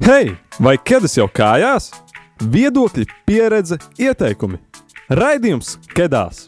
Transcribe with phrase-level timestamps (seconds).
[0.00, 0.30] Hei,
[0.64, 1.90] vai ķēdes jau kājās?
[2.40, 4.56] Viedokļi, pieredze, ieteikumi.
[5.12, 6.46] Raidījums Kedās!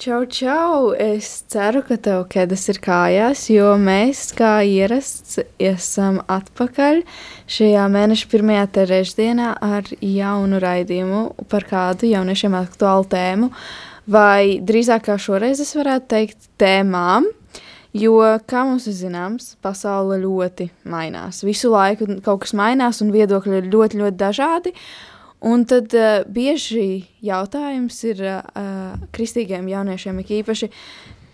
[0.00, 0.96] Čau, čau!
[0.96, 7.04] Es ceru, ka tev ķēdes ir kājās, jo mēs, kā ierasts, esam atpakaļ
[7.52, 11.22] šajā mēneša pirmajā trešdienā ar jaunu raidījumu
[11.52, 13.52] par kādu jauniešiem aktuālu tēmu,
[14.10, 17.28] vai drīzāk kā šoreiz es varētu teikt tēmām,
[17.92, 21.44] jo, kā mums ir zināms, pasaule ļoti mainās.
[21.46, 24.76] Visu laiku kaut kas mainās un viedokļi ir ļoti, ļoti dažādi,
[25.42, 30.68] Un tad uh, bieži jautājums ir uh, kristīgiem jauniešiem, īpaši,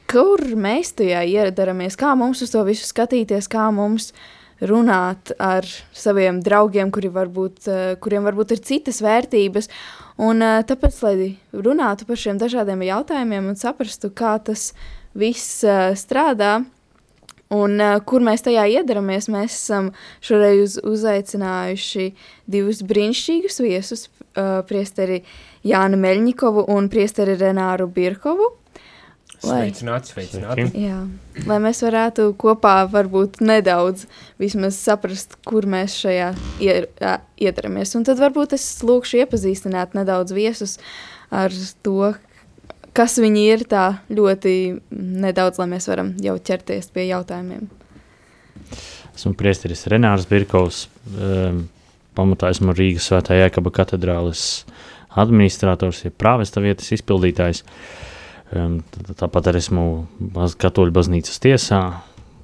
[0.08, 4.14] kur mēs tajā ieradāmies, kā mums uz to visu skatīties, kā mums
[4.60, 9.70] runāt ar saviem draugiem, kuri varbūt, uh, kuriem varbūt ir citas vērtības.
[10.18, 14.72] Un, uh, tāpēc, lai runātu par šiem dažādiem jautājumiem un saprastu, kā tas
[15.18, 16.58] viss uh, strādā,
[17.48, 19.86] Un, kur mēs tajā iedaramies, mēs esam
[20.20, 22.10] šoreiz uz, uzaicinājuši
[22.44, 24.02] divus brīnišķīgus viesus,
[24.68, 25.22] priesteri
[25.64, 28.50] Jānu Meļņikovu un priesteri Renāru Birkovu.
[29.38, 30.64] Sveicināti, sveicināti.
[30.82, 30.96] Jā,
[31.46, 34.08] lai mēs varētu kopā varbūt nedaudz
[34.40, 36.32] vismaz saprast, kur mēs šajā
[36.64, 36.88] ier,
[37.38, 37.94] iedaramies.
[37.94, 40.74] Un tad varbūt es lūkšu iepazīstināt nedaudz viesus
[41.30, 41.54] ar
[41.86, 42.10] to,
[42.98, 44.56] kas viņi ir tā ļoti
[44.90, 47.70] nedaudz, lai mēs varam jau ķerties pie jautājumiem.
[49.14, 51.62] Esmu priesteris Renārs Birkovs, um,
[52.18, 54.64] pamatā esmu Rīgas svētā Jēkaba katedrālis
[55.18, 57.62] administrators, ja prāvesta vietas izpildītājs.
[57.62, 58.06] Um,
[58.52, 59.84] tāpat arī esmu
[60.60, 61.82] katoļu baznīcas tiesā,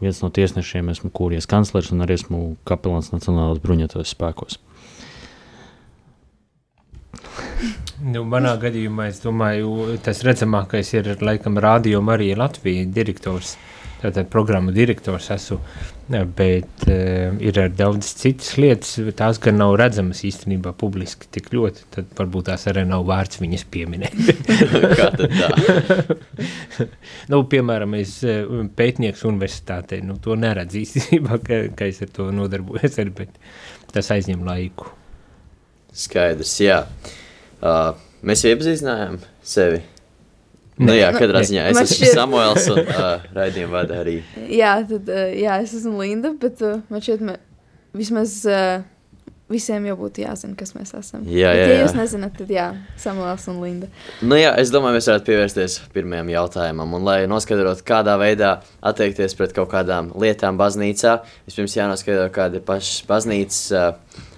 [0.03, 4.61] viens no tiesnešiem, esmu kūries kanclers un arī esmu kapelāns Nacionālās bruņotos spēkos.
[8.05, 13.55] Nu, manā gadījumā, es domāju, tas redzamākais ir laikam Rādio Marija Latvija direktors,
[14.05, 15.59] tātad programmu direktors esmu,
[16.37, 21.87] bet uh, ir ar daudz citas lietas, tās gan nav redzamas īstenībā publiski tik ļoti,
[21.95, 24.19] tad varbūt tās arī nav vārds viņas pieminēt.
[25.01, 26.19] Kā tad tā?
[27.33, 28.19] nu, piemēram, es
[28.77, 33.41] pētnieks universitātē, nu, to neredz īstenībā, ka, ka es ar to nodarbojos, ar, bet
[33.95, 34.93] tas aizņem laiku.
[35.95, 36.83] Skaidrs, jā.
[37.63, 37.95] Uh,
[38.27, 39.85] mēs iepazīstinājām sevi.
[40.79, 44.17] Nu, jā, katrā ziņā es Man esmu šķiet- Samuels un uh, raidījumu vada arī.
[44.51, 47.37] Jā, tad, uh, jā, es esmu Linda, bet uh, man šķiet, me,
[47.95, 48.83] vismaz uh,
[49.55, 51.23] visiem jau būtu jāzina, kas mēs esam.
[51.31, 52.67] Jā, bet, jā, ja jūs nezināt, tad jā,
[52.99, 53.91] Samuels un Linda.
[54.25, 56.99] Nu, jā, es domāju, mēs varētu pievērsties pirmajam jautājumam.
[56.99, 62.67] Un, lai noskaidrotu, kādā veidā attiekties pret kaut kādām lietām baznīcā, vispirms jānoskaidro, kāda ir
[62.67, 63.91] pašas baznīcas uh,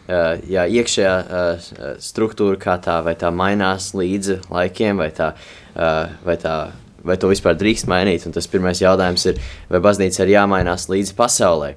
[0.04, 1.68] uh, jā, iekšējā uh,
[2.02, 6.56] struktūra, kā tā, vai tā mainās līdzi laikiem, vai, tā, uh, vai, tā,
[7.06, 8.26] vai to vispār drīkst mainīt.
[8.26, 9.40] Un tas pirmais jautājums ir,
[9.72, 11.74] vai baznīca ir jāmainās līdzi pasaulē.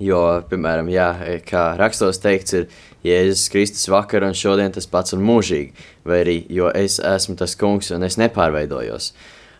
[0.00, 1.10] Jo, piemēram, jā,
[1.44, 2.70] kā rakstos teikts, ir
[3.04, 7.56] Jēzus Kristus vakar un šodien tas pats un mūžīgi, vai arī, jo es esmu tas
[7.60, 9.10] kungs un es nepārveidojos.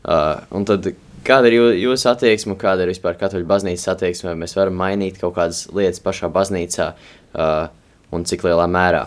[0.00, 0.88] Uh, un tad,
[1.28, 5.20] kāda ir jū, jūsu attieksme, kāda ir vispār katoļu baznīcas attieksme, vai mēs varam mainīt
[5.20, 7.68] kaut kādas lietas pašā baznīcā uh,
[8.16, 9.06] un cik lielā mērā?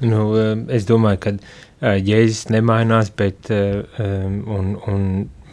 [0.00, 5.06] Nu, eh, es domāju, ka uh, Jēzus nemainās, bet, uh, um, un, un,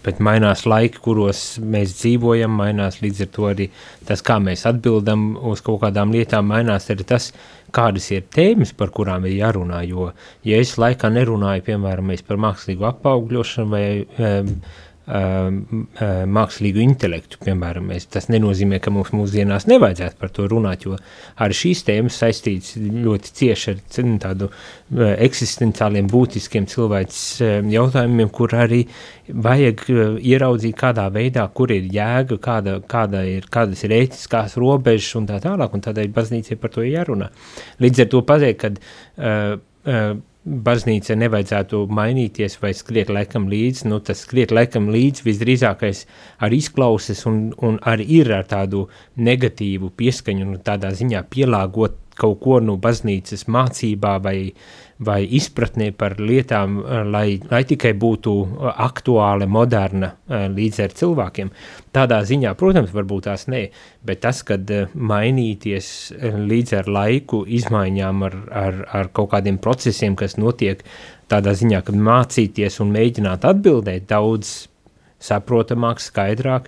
[0.04, 3.70] bet mainās laiki, kuros mēs dzīvojam, mainās līdz ar to arī
[4.08, 7.30] tas, kā mēs atbildam uz kaut kādām lietām, mainās arī tas,
[7.74, 10.12] kādas ir tēmas, par kurām ir jārunā, jo
[10.44, 14.58] Jēzus laikā nerunāja, piemēram, par mākslīgu apaugļošanu vai um, um,
[15.04, 20.96] mākslīgu intelektu, piemēram, mēs, tas nenozīmē, ka mums mūsdienās nevajadzētu par to runāt, jo
[21.44, 23.82] arī šīs tēmas saistīts ļoti cieši ar
[24.24, 28.86] tādu uh, eksistenciāliem, būtiskiem cilvēks uh, jautājumiem, kur arī
[29.28, 35.18] vajag uh, ieraudzīt kādā veidā, kur ir jēga, kāda, kāda ir, kādas ir ētiskās robežas
[35.20, 37.34] un tā tālāk, un tādēļ baznīca par to jārunā.
[37.84, 40.14] Līdz ar to pateikt, kad uh, uh,
[40.44, 46.04] baznīca nevajadzētu mainīties vai skriet laikam līdzi, nu tas skriet laikam līdzi visdrīzākais
[46.44, 52.40] ar izklauses un, un arī ir ar tādu negatīvu pieskaņu, nu tādā ziņā pielāgot kaut
[52.44, 54.38] ko no baznīcas mācībā vai,
[55.04, 56.80] vai izpratnē par lietām,
[57.12, 58.34] lai, lai tikai būtu
[58.72, 61.52] aktuāla, moderna līdz ar cilvēkiem.
[61.96, 63.64] Tādā ziņā, protams, varbūt tās nē,
[64.08, 65.88] bet tas, kad mainīties
[66.22, 70.86] līdz ar laiku, izmaiņām ar, ar, ar kaut kādiem procesiem, kas notiek
[71.32, 74.56] tādā ziņā, ka mācīties un mēģināt atbildēt daudz
[75.24, 76.68] saprotamāk, skaidrāk,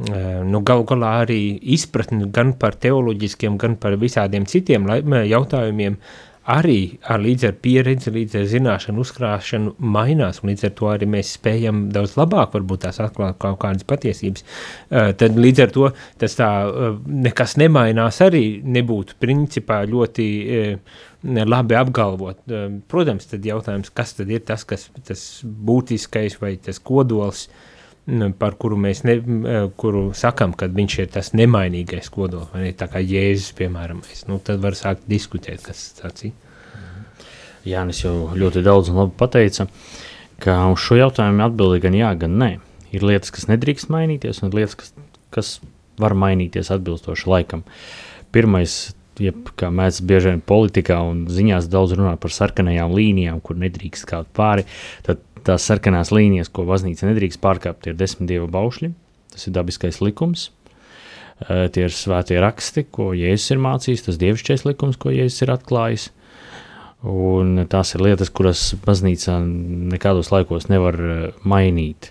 [0.00, 1.42] nu, gal galā arī
[1.74, 4.88] izpratni gan par teoloģiskiem, gan par visādiem citiem
[5.28, 5.98] jautājumiem
[6.50, 11.08] arī ar līdz ar pieredzi, līdz ar zināšanu uzkrāšanu mainās, un līdz ar to arī
[11.12, 14.46] mēs spējam daudz labāk varbūt tās atklāt kaut kādas patiesības.
[14.90, 16.50] Tad līdz ar to tas tā
[17.28, 20.28] nekas nemainās arī nebūtu principā ļoti
[21.44, 22.40] labi apgalvot.
[22.90, 27.69] Protams, tad jautājums, kas tad ir tas, kas tas būtiskais vai tas kodols, uh,
[28.38, 29.16] par kuru mēs ne,
[29.80, 34.24] kuru sakam, ka viņš ir tas nemainīgais kodols, vai ne, tā kā Jēzus, piemēram, mēs,
[34.30, 36.36] nu, tad var sākt diskutēt, kas tāds ir.
[37.68, 39.66] Jānis jau ļoti daudz un labi pateica,
[40.40, 42.50] ka uz šo jautājumu atbildi gan jā, gan nē.
[42.90, 44.94] Ir lietas, kas nedrīkst mainīties, un lietas, kas,
[45.30, 45.50] kas
[46.00, 47.62] var mainīties atbilstoši laikam.
[48.34, 53.60] Pirmais, jeb, kā mēs bieži vien politikā un ziņās daudz runājam par sarkanajām līnijām, kur
[53.60, 54.64] nedrīkst kāpt pāri,
[55.06, 58.92] tad tās sarkanās līnijas, ko baznīca nedrīkst pārkāpt, ir desmit dievu baušļi.
[59.34, 60.48] Tas ir dabiskais likums.
[61.40, 66.10] Tie ir svētie raksti, ko Jēzus ir mācījis, tas dievišķais likums, ko Jēzus ir atklājis.
[67.10, 69.38] Un tās ir lietas, kuras baznīcā
[69.94, 70.98] nekādos laikos nevar
[71.48, 72.10] mainīt.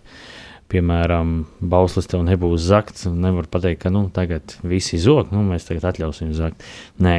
[0.70, 5.88] Piemēram, bauslis tev nebūs zakts, nevar pateikt, ka nu, tagad visi zog, nu, mēs tagad
[5.92, 6.66] atļausim zakt.
[7.02, 7.16] Nē,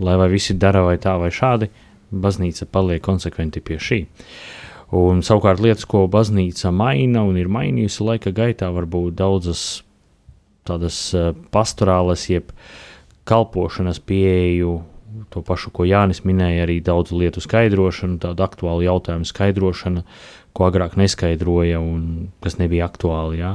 [0.00, 1.68] lai vai visi dara vai tā vai šādi,
[2.10, 4.00] baznīca paliek konsekventi pie šī.
[4.04, 4.59] Uh,
[4.90, 9.84] Un savukārt lietas, ko baznīca maina un ir mainījusi laika gaitā, varbūt daudzas
[10.66, 12.50] tādas eh, pastorālas, jeb
[13.30, 14.80] kalpošanas pieeju,
[15.30, 20.02] to pašu, ko Jānis minēja, arī daudzu lietu skaidrošanu, tādu aktuālu jautājumu skaidrošanu,
[20.58, 23.38] ko agrāk neskaidroja un kas nebija aktuāli.
[23.44, 23.52] Jā.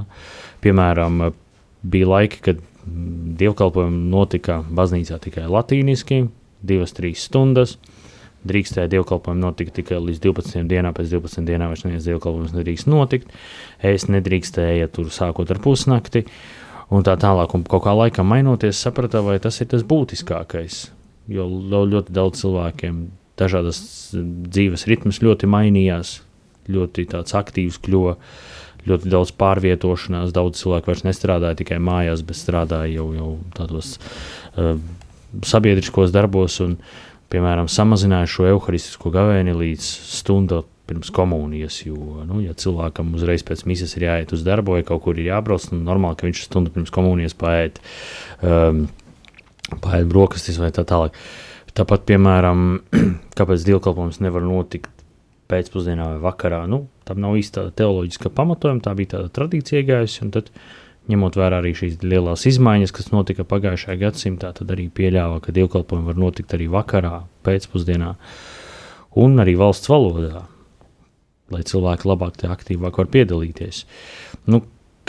[0.64, 1.34] Piemēram,
[1.84, 2.64] bija laiki, kad
[3.42, 6.30] dievkalpojumi notika baznīcā tikai latīniski,
[6.64, 7.76] divas, trīs stundas–
[8.50, 13.32] drīkstēja dievkalpojumi notikt tikai līdz 12 dienām, pēc 12 dienām vairs neviens dievkalpojums nedrīkst notikt,
[13.86, 16.26] es nedrīkstēju tur sākot ar pusnakti,
[16.94, 20.82] un tā tālāk, un kaut kā laikam mainoties, saprata, vai tas ir tas būtiskākais,
[21.32, 23.08] jo ļoti daudz cilvēkiem
[23.40, 23.80] dažādas
[24.14, 26.20] dzīves ritmas ļoti mainījās,
[26.72, 28.16] ļoti aktīvs kļuva,
[28.86, 34.78] ļoti daudz pārvietošanās, daudz cilvēku vairs nestrādāja tikai mājās, bet strādāja jau, jau tādos uh,
[35.46, 41.80] sabiedriskos darbos, un, uh, piemēram, samazināja šo evaharistisko gavēni līdz stundai pirms komunijas.
[41.86, 45.31] Jo, nu, ja cilvēkam uzreiz pēc misijas ir jāiet uz darbu vai kaut kur ir
[45.31, 47.81] jābrauc, tad normāli, ka viņš stundu pirms komunijas paēd,
[48.45, 48.86] um,
[49.81, 51.18] paēd brokastis vai tā tālāk.
[51.75, 52.68] Tāpat, piemēram,
[53.39, 54.92] kāpēc dievkalpojums nevar notikt
[55.51, 59.83] pēcpusdienā vai vakarā, nu, tam nav īsta teoloģiska pamatojuma, tā bija tāda tradīcija
[60.54, 65.54] uh, ņemot vērā arī šīs lielās izmaiņas, kas notika pagājušajā gadsimtā, tad arī pieļāva, ka
[65.56, 68.16] dievkalpojumi var notikt arī vakarā, pēcpusdienā
[69.22, 70.46] un arī valsts valodā,
[71.54, 73.86] lai cilvēki labāk aktīvāk var piedalīties.
[74.50, 74.63] Nu,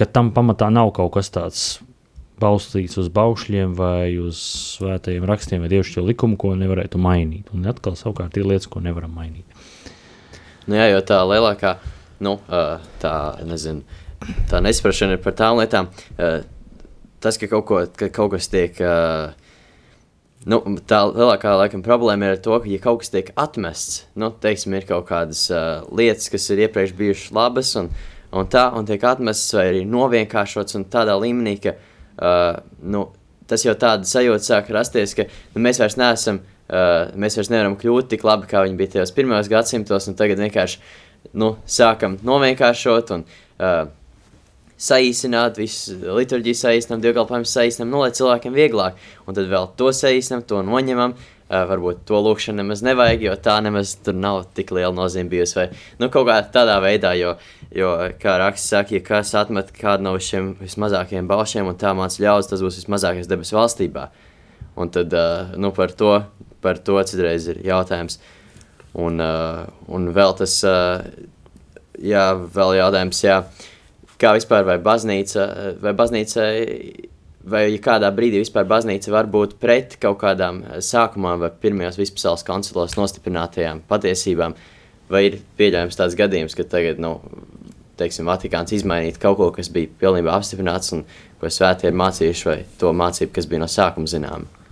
[0.04, 1.66] tam pamatā nav kaut kas tāds
[2.40, 4.40] balstīts uz baušļiem vai uz
[4.76, 7.48] svētajiem rakstiem vai dievišķo likumu, ko nevarētu mainīt.
[7.56, 9.46] Un atkal savukārt ir lietas, ko nevaram mainīt.
[10.66, 11.76] Nu jā, jo tā lielākā,
[12.26, 12.36] nu,
[13.00, 13.14] tā,
[13.46, 13.86] nezinu,
[14.50, 15.90] tā nesaprašana ir par tām lietām.
[16.16, 16.40] Uh,
[17.20, 18.78] tas, ka kaut, ko, ka kaut kas tiek.
[18.80, 19.34] Uh,
[20.46, 24.76] nu, tā lielākā laikam, problēma ir to, ka, ja kaut kas tiek atmests, nu, teiksim,
[24.78, 27.90] ir kaut kādas uh, lietas, kas ir iepriekš bijušas labas, un,
[28.36, 33.08] un tā, un tiek atmestas vai arī novienkāršots, un tādā līmenī, ka uh, nu,
[33.50, 37.78] tas jau tāda sajūta sāk rasties, ka nu, mēs vairs neesam, uh, mēs vairs nevaram
[37.80, 40.82] kļūt tik labi, kā viņi bija tajos pirmajos gadsimtos, un tagad vienkārši
[41.34, 43.80] nu, sākam novienkāršot, un uh,
[44.76, 49.00] saīsināt, visu liturģiju saīsinām, dievkalpojumu saīsinām, nu, lai cilvēkiem vieglāk.
[49.26, 51.16] Un tad vēl to saīsinām, to noņemam.
[51.46, 55.54] Uh, varbūt to lūkšanu nemaz nevajag, jo tā nemaz tur nav tik liela nozīme bijusi.
[55.54, 55.66] Vai
[56.02, 57.36] nu, kaut kā tādā veidā, jo,
[57.70, 62.26] jo kā raksts saka, ja kas atmet kādu no šiem vismazākajiem balšiem un tā mācīja
[62.26, 64.08] ļaudis, tas būs vismazākais debesu valstībā.
[64.76, 66.18] Un tad uh, nu, par to,
[66.66, 68.18] par to citreiz ir jautājums.
[68.98, 71.06] Un, uh, un vēl tas, uh,
[72.02, 72.26] jā,
[72.58, 73.38] vēl jautājums, jā.
[73.46, 73.72] Uh,
[74.20, 75.46] kā vispār vai baznīca,
[75.82, 76.46] vai baznīca,
[77.46, 82.96] vai kādā brīdī vispār baznīca var būt pret kaut kādām sākumā vai pirmajos vispasaules koncilos
[82.98, 84.56] nostiprinātajām patiesībām,
[85.12, 87.18] vai ir pieļaujams tāds gadījums, ka tagad, nu,
[88.00, 91.06] teiksim, Vatikāns izmainīt kaut ko, kas bija pilnībā apstiprināts un
[91.40, 94.65] ko svētie ir mācījuši, vai to mācību, kas bija no sākuma zināma.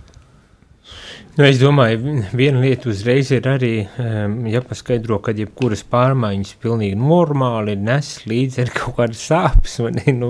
[1.35, 7.73] Nu, es domāju, viena lieta uzreiz ir arī um, jāpaskaidro, ka jebkuras pārmaiņas pilnīgi normāli
[7.75, 9.75] nes līdzi ar kaut kādu sāpes.
[9.97, 10.29] Ne, nu,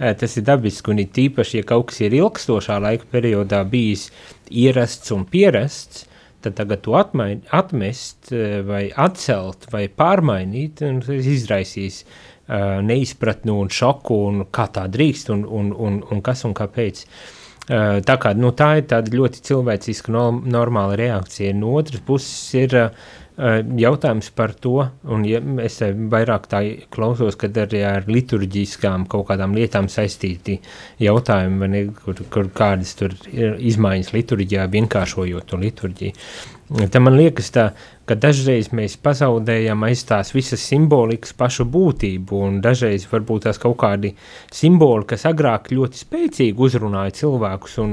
[0.00, 4.08] eh, tas ir dabiski un ir tīpaši, ja kaut kas ir ilgstošā laika periodā bijis
[4.50, 6.08] ierasts un pierasts,
[6.42, 13.54] tad tagad to atmain, atmest eh, vai atcelt vai pārmainīt, un tas izraisīs uh, neizpratnu
[13.54, 17.06] un šoku un kā tā drīkst un, un, un, un kas un kāpēc.
[17.06, 17.36] Uh,
[17.70, 21.54] tā, kā, nu, tā ir tāda ļoti cilvēciska, no, normāla reakcija.
[21.56, 22.76] No otras puses, ir
[23.80, 24.74] jautājums par to,
[25.08, 26.60] un ja es vairāk tā
[26.92, 30.58] klausos, kad arī ar liturģiskām kaut kādām lietām saistīti
[31.00, 36.26] jautājumi, ne, kur, kur kādas tur ir izmaiņas liturģijā, vienkāršojot to liturģiju.
[36.70, 37.70] Tad man liekas, tā,
[38.10, 43.76] ka dažreiz mēs pazaudējam aiz tās visas simbolikas pašu būtību, un dažreiz varbūt tās kaut
[43.78, 44.10] kādi
[44.54, 47.92] simboli, kas agrāk ļoti spēcīgi uzrunāja cilvēkus, un,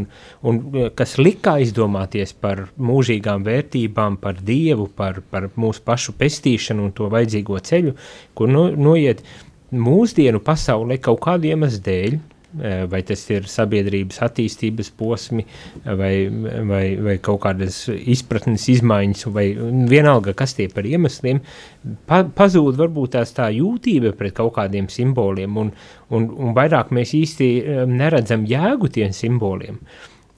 [0.49, 0.61] un
[0.97, 7.11] kas lika aizdomāties par mūžīgām vērtībām, par dievu, par, par mūsu pašu pestīšanu un to
[7.13, 7.93] vajadzīgo ceļu,
[8.33, 9.21] kur no, noiet
[9.69, 12.19] mūsdienu pasaulē kaut kādu iemeslu dēļ,
[12.91, 15.43] vai tas ir sabiedrības attīstības posmi,
[15.83, 16.13] vai,
[16.69, 19.49] vai, vai kaut kādas izpratnes izmaiņas, vai
[19.91, 21.41] vienalga, kas tie par iemesliem,
[22.07, 25.73] pa, pazūd varbūt tās tā jūtība pret kaut kādiem simboliem, un,
[26.09, 29.81] un, un vairāk mēs īsti eh, neredzam jēgu tiem simboliem.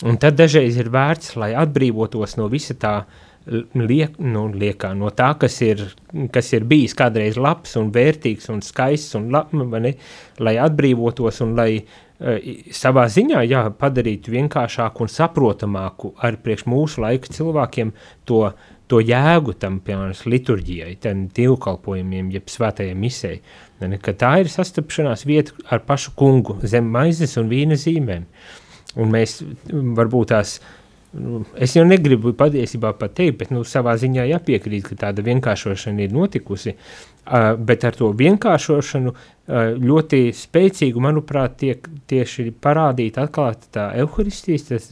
[0.10, 5.10] Un tad dažreiz ir vērts, lai atbrīvotos no visa tā uh, liek, nu, liekā no
[5.15, 5.82] tā, kas ir,
[6.34, 9.96] kas ir bijis kādreiz labs un vērtīgs un skaists, un lab, ne,
[10.44, 12.38] lai atbrīvotos un lai uh,
[12.75, 17.94] savā ziņā jā, padarītu vienkāršāku un saprotamāku arī priekš mūsu laika cilvēkiem
[18.29, 18.44] to,
[18.91, 22.98] to jēgu tam, piemēram, liturģijai, tam divkalpojumiem, jeb svētajai
[23.86, 28.27] ne, ka tā ir sastapšanās vieta ar pašu kungu zem maizes un vīna zīmēm.
[29.00, 29.36] Un mēs
[29.70, 30.78] varbūt tās uh,
[31.12, 36.06] Nu, es jau negribu patiesībā pat teikt, bet nu, savā ziņā jāpiekrīt, ka tāda vienkāršošana
[36.06, 36.75] ir notikusi.
[37.30, 44.66] Uh, bet ar to vienkāršošanu uh, ļoti spēcīgu, manuprāt, tiek tieši parādīta atklāta tā evaharistijas,
[44.70, 44.88] tas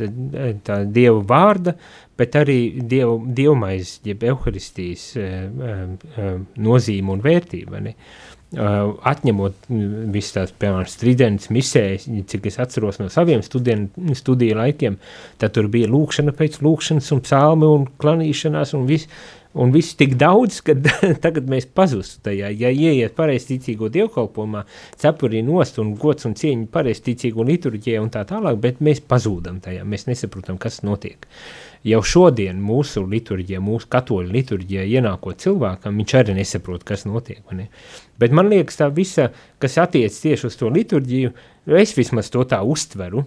[0.68, 1.74] tā dieva vārda,
[2.18, 7.82] bet arī dievu, dievmais, jeb evaharistijas uh, uh, nozīme un vērtība.
[7.88, 7.96] Ne?
[7.98, 9.66] Uh, atņemot
[10.14, 14.96] visas tās, piemēram, stridents, misējas, cik es atceros no saviem studien, studiju laikiem,
[15.42, 19.12] tad tur bija lūkšana pēc lūkšanas un psalmi un klanīšanās un viss,
[19.52, 20.78] un viss tik daudz, ka
[21.26, 22.54] tagad mēs pazustu tajā.
[22.56, 24.64] Ja ieiet pareizticīgo dievkalpojumā,
[24.96, 29.84] cepurī nost un gods un cieņa pareizticīgo liturģijā un tā tālāk, bet mēs pazūdam tajā,
[29.84, 31.28] mēs nesaprotam, kas notiek.
[31.28, 37.42] Uh, jau šodien mūsu liturģijā, mūsu katoļu liturģijā ienākot cilvēkam, viņš arī nesaprot, kas notiek.
[37.56, 37.70] Ne?
[38.18, 39.30] Bet man liekas, tā visa,
[39.62, 41.34] kas attiec tieši uz to liturģiju,
[41.78, 43.26] es vismaz to tā uztveru,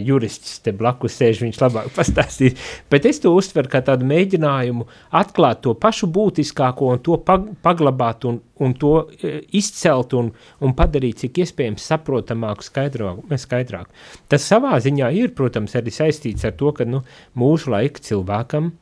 [0.00, 2.58] jurists te blakus sēž, viņš labāk pastāstīs.
[2.90, 4.86] Bet es to uztveru kā tādu mēģinājumu
[5.20, 7.18] atklāt to pašu būtiskāko un to
[7.62, 13.26] paglabāt un, un to eh, izcelt un, un padarīt cik iespējams saprotamāku, skaidrāku.
[13.40, 13.90] skaidrāku.
[14.28, 17.04] Tas savā ziņā ir, protams, arī saistīts ar to, ka nu,
[17.38, 18.72] mūsu laika cilvēkam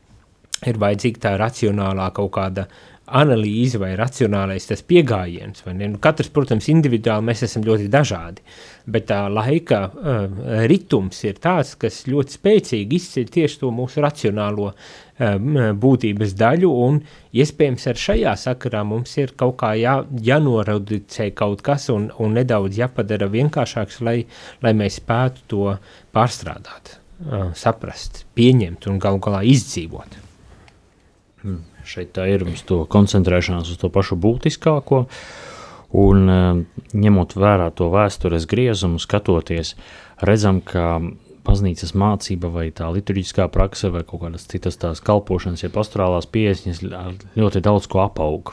[0.66, 2.66] ir vajadzīga tā racionālā kaut kāda
[3.16, 5.64] analīze vai racionālais tas pieejams.
[5.78, 8.42] Nu, katrs, protams, individuāli mēs esam ļoti dažādi,
[8.88, 10.18] bet tā laika uh,
[10.70, 17.00] ritms ir tāds, kas ļoti spēcīgi izceļ tieši to mūsu racionālo uh, būtības daļu, un
[17.36, 19.98] iespējams ar šajā sakarā mums ir kaut kā jā,
[20.30, 24.20] jānoradicē kaut kas un, un nedaudz jāpadara vienkāršāks, lai,
[24.64, 25.64] lai mēs spētu to
[26.16, 30.22] pārstrādāt, uh, saprast, pieņemt un galu galā izdzīvot.
[31.42, 35.07] Hmm šeit tā ir uz to koncentrēšanās uz to pašu būtiskāko.
[35.99, 36.61] Un eh,
[36.92, 39.75] ņemot vērā to vēstures griezumu, skatoties,
[40.21, 41.00] redzam, ka
[41.49, 46.83] baznīcas mācība vai tā liturģiskā prakse vai kaut kādas citas tās kalpošanas, ja pastorālās pieejas
[46.85, 48.52] ļoti daudz ko apaug.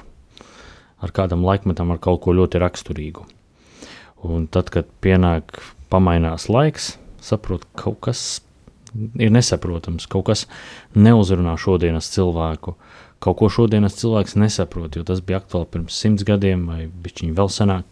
[1.03, 3.25] Ar kādam laikmetam, ar kaut ko ļoti raksturīgu.
[4.25, 5.59] Un tad, kad pienāk
[5.91, 8.23] pamainās laiks, saprot, kaut kas
[9.19, 10.45] ir nesaprotams, kaut kas
[10.95, 12.77] neuzrunā šodienas cilvēku.
[13.23, 17.51] Kaut ko šodienas cilvēks nesaprot, jo tas bija aktuāli pirms simts gadiem vai bišķiņi vēl
[17.51, 17.87] senāk.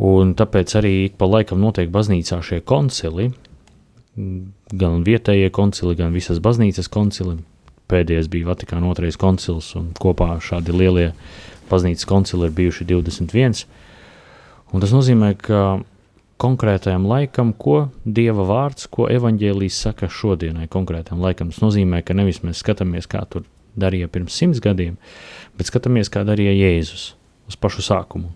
[0.00, 3.30] Un tāpēc arī ik pa laikam notiek baznīcā šie koncili,
[4.16, 7.38] gan vietējie koncili, gan visas baznīcas koncili.
[7.90, 11.10] Pēdējais bija Vatikāna otrais koncils, un kopā šādi lielie
[11.70, 13.64] baznīcas koncili ir bijuši 21.
[14.70, 15.80] Un tas nozīmē, ka
[16.40, 21.50] konkrētajam laikam, ko Dieva vārds, ko evaņģēlijas saka šodienai konkrētam laikam.
[21.52, 23.44] Tas nozīmē, ka nevis mēs skatāmies, kā tur
[23.78, 24.96] darīja pirms simts gadiem,
[25.58, 27.10] bet skatāmies, kā darīja Jēzus
[27.50, 28.30] uz pašu sākumu.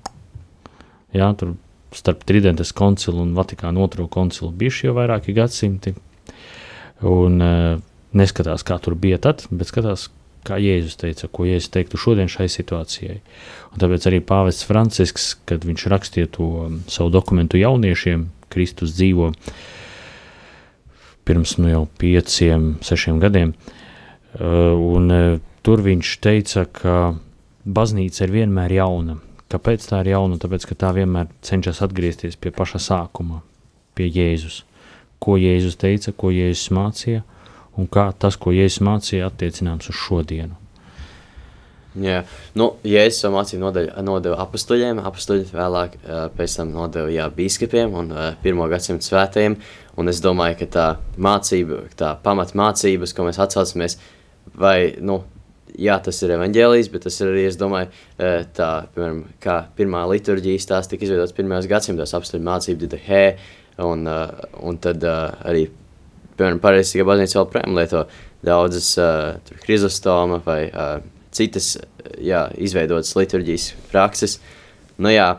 [1.14, 1.54] Jā, tur
[1.94, 5.94] starp Tridentes koncilu un Vatikānu otro koncilu bijuši jau vairāki gadsimti,
[7.06, 7.78] un uh,
[8.16, 10.08] neskatās, kā tur bija tad, bet skatās,
[10.44, 13.20] kā Jēzus teica, ko Jēzus teiktu šodien šai situācijai.
[13.72, 16.48] Un tāpēc arī pāvests Francisks, kad viņš rakstīja to
[16.90, 19.30] savu dokumentu jauniešiem, Kristus dzīvo
[21.24, 23.83] pirms nu jau pieciem, sešiem gadiem, uh,
[24.40, 26.96] un eh, tur viņš teica, ka
[27.64, 29.18] baznīca ir vienmēr jauna.
[29.52, 30.40] Kāpēc tā ir jauna?
[30.42, 33.42] Tāpēc, ka tā vienmēr cenšas atgriezties pie paša sākuma,
[33.94, 34.64] pie Jēzus,
[35.22, 37.22] ko Jēzus teica, ko Jēzus mācīja,
[37.78, 40.58] un kā tas, ko Jēzus mācīja, attiecināms uz šodienu.
[41.94, 42.24] Jā,
[42.58, 45.92] nu, Jēzus savu mācību nodeva, nodeva apstuļiem, apstuļi vēlāk
[46.34, 48.10] pēc tam nodeva jā, biskupiem un
[48.42, 49.54] pirmo gadsimtu svētajiem,
[50.02, 50.88] un es domāju, ka tā
[51.22, 53.94] mācība, tā pamatmācības, ko mēs atsaucamies,
[54.58, 55.20] vai, nu,
[55.80, 57.90] jā, tas ir evaņģēlijs, bet tas ir arī, es domāju,
[58.56, 63.24] tā, piemēram, kā pirmā liturģijas tās tika izveidotas pirmajos gadsimtos apstuļu mācību didahē,
[63.84, 65.66] un, un tad arī,
[66.38, 68.04] piemēram, pareizsīgā baznīca vēl prēm lieto
[68.44, 68.92] daudzas
[69.48, 70.60] tur Hrizostoma vai
[71.34, 71.74] citas
[72.22, 74.38] jā, izveidotas liturģijas prakses.
[75.00, 75.32] Nu, jā,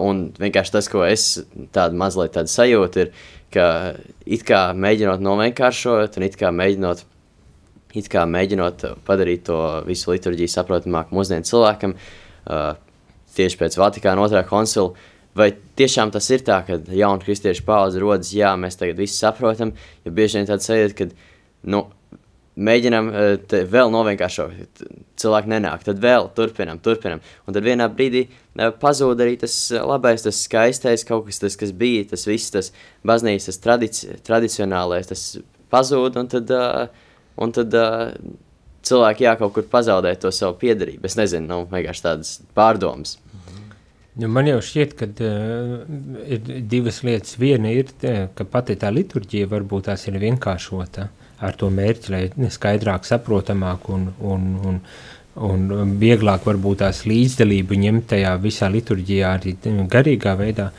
[0.00, 1.26] un vienkārši tas, ko es
[1.74, 3.12] tādu mazliet tādu sajūtu, ir,
[3.52, 3.66] ka
[4.24, 7.04] it kā mēģinot novienkāršot un it kā mēģinot,
[7.94, 11.94] it kā mēģinot padarīt to visu liturģiju saprotamāku mūsdienu cilvēkam,
[13.36, 14.94] tieši pēc Vatikāna otrā koncila,
[15.36, 19.74] vai tiešām tas ir tā, ka jauna kristiešu paudze rodas, jā, mēs tagad visi saprotam,
[20.04, 21.08] jo bieži vien tāda sajūta, ka,
[21.72, 21.82] nu,
[22.56, 24.84] mēģinām eh, vēl novienkāršot,
[25.20, 27.20] cilvēki nenāk, tad vēl turpinām, turpinām.
[27.46, 31.74] Un tad vienā brīdī eh, pazūd arī tas labais, tas skaistais, kaut kas, tas, kas
[31.76, 32.72] bija, tas viss, tas
[33.06, 35.26] baznīcas, tas tradici tradicionālais, tas
[35.72, 36.54] pazūd, un tad,
[37.36, 37.74] un tad
[38.86, 41.04] cilvēki jā, kaut kur pazaudē to savu piedarību.
[41.08, 43.16] Es nezinu, nu, vienkārši tādas pārdomas.
[44.16, 45.82] Nu, man jau šķiet, ka uh,
[46.24, 47.34] ir divas lietas.
[47.36, 51.10] Viena ir, ka pati tā liturģija varbūt tās ir vienkāršota.
[51.10, 54.80] Uh, ar to mērķi, lai skaidrāk, saprotamāk un, un, un,
[55.44, 59.54] un vieglāk varbūt tās līdzdalību ņemt tajā visā liturģijā arī
[59.92, 60.70] garīgā veidā.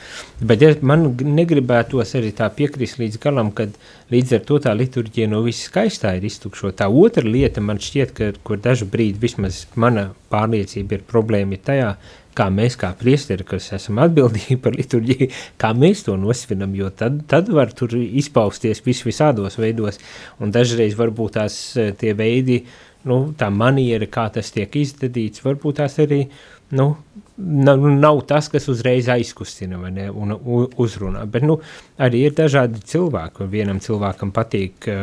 [0.42, 3.78] Bet ja man negribētos arī tā piekrist līdz galam, kad
[4.14, 6.80] līdz ar to tā liturģija no viss skaistā ir iztukšot.
[6.82, 11.64] Tā otra lieta man šķiet, ka, kur dažu brīdi vismaz mana pārliecība ir problēma ir
[11.68, 11.92] tajā,
[12.38, 15.30] kā mēs kā priesteri, kas esam atbildīgi par liturģiju,
[15.62, 20.02] kā mēs to nosvinam, jo tad, tad var tur izpausties vis visādos veidos,
[20.42, 22.62] un dažreiz varbūt tās e, tie veidi,
[23.08, 26.26] nu, tā maniera, kā tas tiek izdarīts, varbūt tās arī,
[26.78, 26.88] nu,
[27.38, 31.60] nav, nav tas, kas uzreiz aizkustina ne, un uzrunā, bet, nu,
[32.04, 34.98] arī ir dažādi cilvēki, vienam cilvēkam patīk e,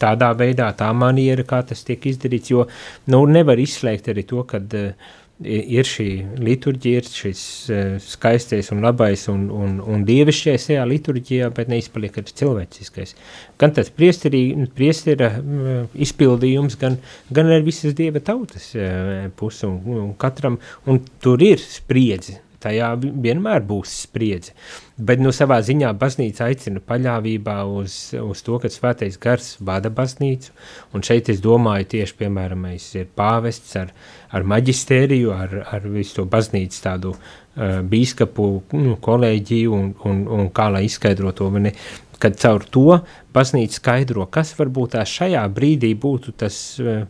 [0.00, 2.66] tādā veidā, tā maniera, kā tas tiek izdarīts, jo,
[3.12, 6.08] nu, nevar izslēgt arī to, kad uh, ir šī
[6.40, 12.16] liturģija, ir šis uh, skaistais un labais un, un, un dievišķais šajā liturģijā, bet neizpaliek
[12.16, 13.12] arī cilvēciskais.
[13.60, 16.96] Gan tas priestera uh, izpildījums, gan,
[17.28, 20.56] gan arī visas dieva tautas uh, puses, un, un katram,
[20.88, 24.56] un tur ir spriedzi, tajā vienmēr būs spriedzi.
[24.96, 30.54] Bet nu, savā ziņā baznīca aicina paļāvībā uz, uz to, ka svētais gars vada baznīcu.
[30.96, 33.92] Un šeit es domāju tieši, piemēram, ir pāvests ar,
[34.32, 38.48] ar maģistēriju, ar, ar visu to baznīcu tādu uh, bīskapu
[38.80, 41.50] nu, kolēģiju un, un, un kā lai izskaidro to.
[41.52, 41.74] Mani,
[42.16, 43.00] kad caur to
[43.36, 47.04] baznīca skaidro, kas varbūt tā šajā brīdī būtu tas uh,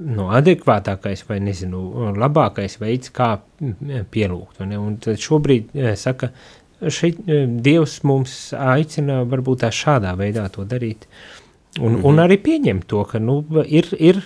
[0.00, 1.82] nu, adekvātākais vai nezinu,
[2.18, 4.62] labākais veids, kā mm, pielūgt.
[5.22, 6.32] Šobrīd eh, saka,
[6.88, 11.06] šeit eh, Dievs mums aicina varbūt tā šādā veidā to darīt.
[11.80, 12.04] Un, mm -hmm.
[12.04, 14.22] un arī pieņemt to, ka nu, ir, ir,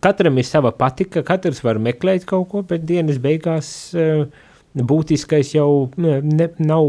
[0.00, 4.26] katram ir sava patika, katrs var meklēt kaut ko, bet dienas beigās uh,
[4.74, 6.88] būtiskais jau ne, nav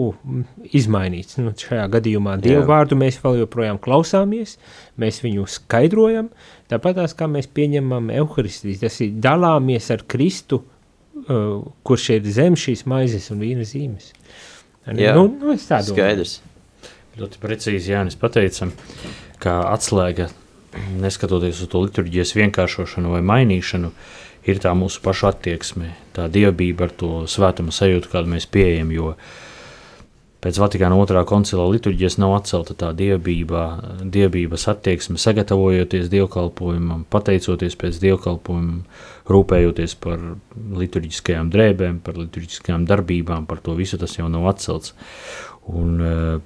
[0.75, 1.37] izmainīts.
[1.39, 4.57] Nu, šajā gadījumā Dievu vārdu mēs vēl joprojām klausāmies,
[4.99, 6.29] mēs viņu skaidrojam,
[6.71, 10.63] tāpat kā mēs pieņemam Euharistiju, tas ir dalāmies ar Kristu,
[11.25, 14.13] uh, kurš ir zem šīs maizes un vīna zīmes.
[14.97, 15.97] Jā, nu, nu, es tā domāju.
[15.97, 16.37] Skaidrs.
[17.19, 18.71] Ļoti precīzi Jānis pateicam,
[19.43, 20.29] kā atslēga,
[21.01, 23.91] neskatoties uz to liturģijas vienkāršošanu vai mainīšanu,
[24.47, 28.93] ir tā mūsu paša attieksme, tā dievbijība ar to svētuma sajūtu, kādu mēs pieejam.
[28.95, 29.13] Jo
[30.39, 33.65] pēc Vatikāna otrā koncila liturģijas nav atcelta tā dievbijība,
[34.07, 38.85] dievbijības attieksme, sagatavojoties dievkalpojumam, pateicoties pēc dievkalpojumam,
[39.29, 40.21] rūpējoties par
[40.81, 44.93] liturģiskajām drēbēm, par liturģiskajām darbībām, par to visu tas jau nav atcelts.
[45.69, 46.39] Un, eh,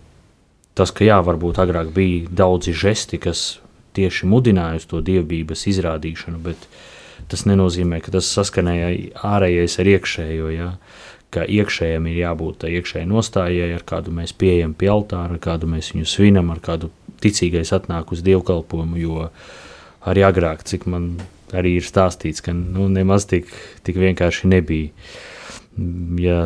[0.76, 3.60] tas, ka jā, varbūt agrāk bija daudzi žesti, kas
[3.94, 6.68] tieši mudināja uz to dievbijības izrādīšanu, bet
[7.30, 10.50] tas nenozīmē, ka tas saskanēja ārējais ar iekšējo.
[10.54, 10.70] Ja?
[11.34, 15.70] Ka iekšējam ir jābūt tā iekšējai nostājai, ar kādu mēs pieejam pie altāra, ar kādu
[15.70, 16.92] mēs viņu svinam, ar kādu
[17.24, 19.00] ticīgais atnāk uz dievkalpojumu.
[19.02, 19.30] Jo
[20.06, 21.16] arī agrāk, cik man
[21.58, 23.52] arī ir stāstīts, ka nu, nemaz tik,
[23.86, 24.92] tik vienkārši nebija.
[26.22, 26.44] Ja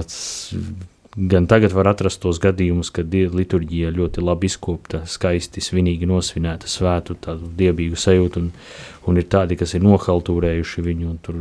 [1.18, 7.16] Gan tagad var atrast tos gadījumus, kad liturģija ļoti labi izkopta, skaisti, svinīgi nosvinēta, svētu,
[7.26, 8.52] tādu dievīgu sajūtu, un,
[9.10, 11.40] un ir tādi, kas ir nohaltūrējuši viņu, tur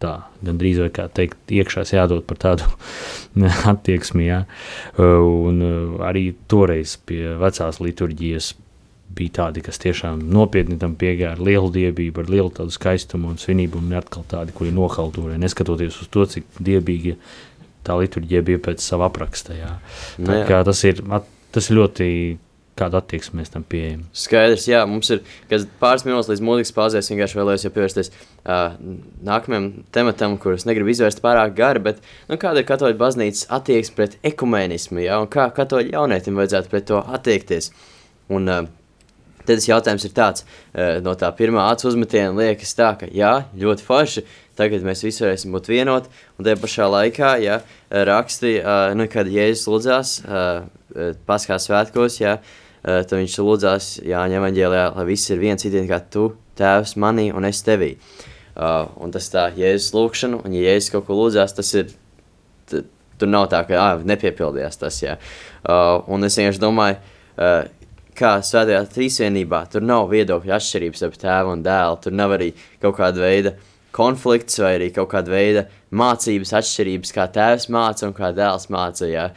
[0.00, 2.70] tā, gandrīz vai kā teikt, iekšās jādod par tādu
[3.74, 4.40] attieksmi, jā.
[5.04, 5.60] Un
[6.08, 8.54] arī toreiz pie vecās liturģijas
[9.18, 13.38] bija tādi, kas tiešām nopietni tam piegāja ar lielu dievību, ar lielu tādu skaistumu un
[13.42, 17.16] svinību, un atkal tādi, kuri nohaltūrē, neskatoties uz to, cik dievīgi
[17.86, 19.56] tā liturģija bija pēc sava apraksta.
[19.56, 19.72] Jā.
[20.18, 20.60] Tā, Nu, jā.
[20.66, 21.02] tas, ir,
[21.54, 22.08] tas ir ļoti
[22.78, 24.04] kāda attieksme mēs tam pieejam.
[24.16, 25.22] Skaidrs, jā, mums ir
[25.82, 27.10] pāris minūtes līdz mūzikas pauzēs.
[27.12, 28.76] Vienkārši vēlējos jau pievērsties uh,
[29.26, 31.82] nākamajam tematam, kurus negribu izvērst pārāk gari.
[31.88, 36.72] Bet, nu, kāda ir katoļu baznīcas attieksme pret ekumēnismu, ja, un kā katoļu jaunietim vajadzētu
[36.74, 37.72] pret to attiekties?
[38.34, 38.68] Un, uh,
[39.48, 43.86] tad jautājums ir tāds, uh, no tā pirmā acu uzmetiena liekas tā, ka jā, ļoti
[43.86, 44.24] forši,
[44.58, 49.30] tagad mēs visi varēsim būt vienoti, un tajā pašā laikā, ja raksti, uh, nu, kad
[49.30, 50.16] Jēzus lūdzās
[51.28, 52.38] paskā svētkos, ja,
[52.82, 57.46] tad viņš lūdzās Jāņa evaņģēlijā, lai viss ir viens idien kā tu, tēvs manī un
[57.48, 57.92] es tevī.
[58.58, 61.92] Un tas tā Jēzus lūkšana, un ja Jēzus kaut ko lūdzās, tas ir,
[63.18, 65.18] tur nav tā, ka, ah, nepiepildījās tas, jā.
[65.62, 67.60] Uh, un es vienkārši domāju, uh,
[68.18, 72.52] kā svētajā trīsvienībā, tur nav viedokļu atšķirības starp tēvu un dēlu, tur nav arī
[72.82, 73.54] kaut kāda veida
[73.94, 75.64] konflikts vai arī kaut kāda veida
[75.98, 79.28] mācības atšķirības, kā tēvs māca un kā dēls māca, jā.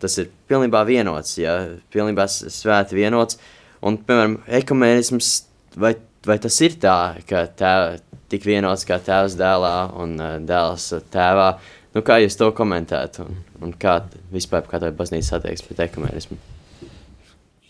[0.00, 1.56] Tas ir pilnībā vienots, jā,
[1.92, 3.38] pilnībā svēti vienots,
[3.84, 5.34] un, piemēram, ekumēnisms,
[5.82, 5.94] vai,
[6.26, 6.96] vai tas ir tā,
[7.28, 8.00] ka tēv,
[8.32, 10.16] tik vienots kā tēvs dēlā un
[10.48, 11.50] dēls tēvā,
[11.92, 14.00] nu kā jūs to komentētu, un, un kā
[14.32, 16.40] vispār kā tā baznīca attiekas pret ekumēnismu?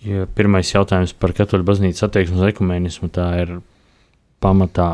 [0.02, 3.56] Ja pirmais jautājums par katoļu baznīcas attieksmi uz ekumēnismu, tā ir
[4.42, 4.88] pamatā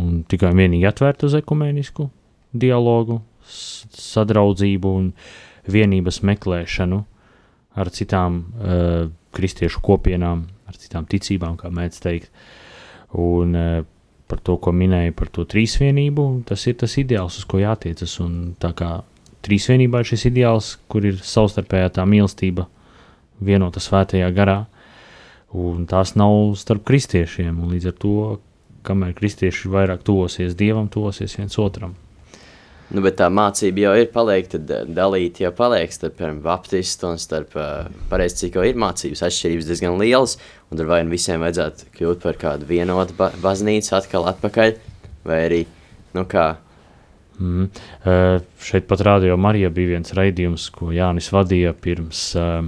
[0.00, 2.08] un tikai un vienīgi atvērta uz ekumēnisku
[2.56, 5.10] dialogu, sadraudzību un
[5.68, 7.02] vienības meklēšanu
[7.74, 12.30] ar citām uh, kristiešu kopienām, ar citām ticībām, kā mēdz teikt.
[13.20, 13.80] Un uh,
[14.30, 18.16] par to, ko minēja par to trīsvienību, tas ir tas ideāls, uz ko jātiecas.
[18.24, 18.94] Un tā kā
[19.44, 22.68] trīsvienībā ir šis ideāls, kur ir savstarpējā tā mīlestība,
[23.40, 24.64] vienota svētajā garā,
[25.54, 27.58] un tās nav starp kristiešiem.
[27.62, 28.16] un Līdz ar to,
[28.84, 31.94] kamēr kristieši vairāk tuvosies dievam, tuvosies viens otram.
[32.94, 37.56] Nu, bet tā mācība jau ir paliekta, tad dalīt jau paliek starp baptistu un starp
[37.56, 40.36] uh, pareizi, cik jau ir mācības atšķirības diezgan lielas,
[40.68, 44.76] un tur vai nu visiem vajadzētu kļūt par kādu vienotu ba baznīcu atkal atpakaļ,
[45.24, 45.64] vai arī,
[46.14, 46.52] nu kā,
[47.34, 47.66] Mm.
[48.06, 52.60] Uh, šeit pat rādījā Marija bija viens raidījums, ko Jānis vadīja pirms, uh,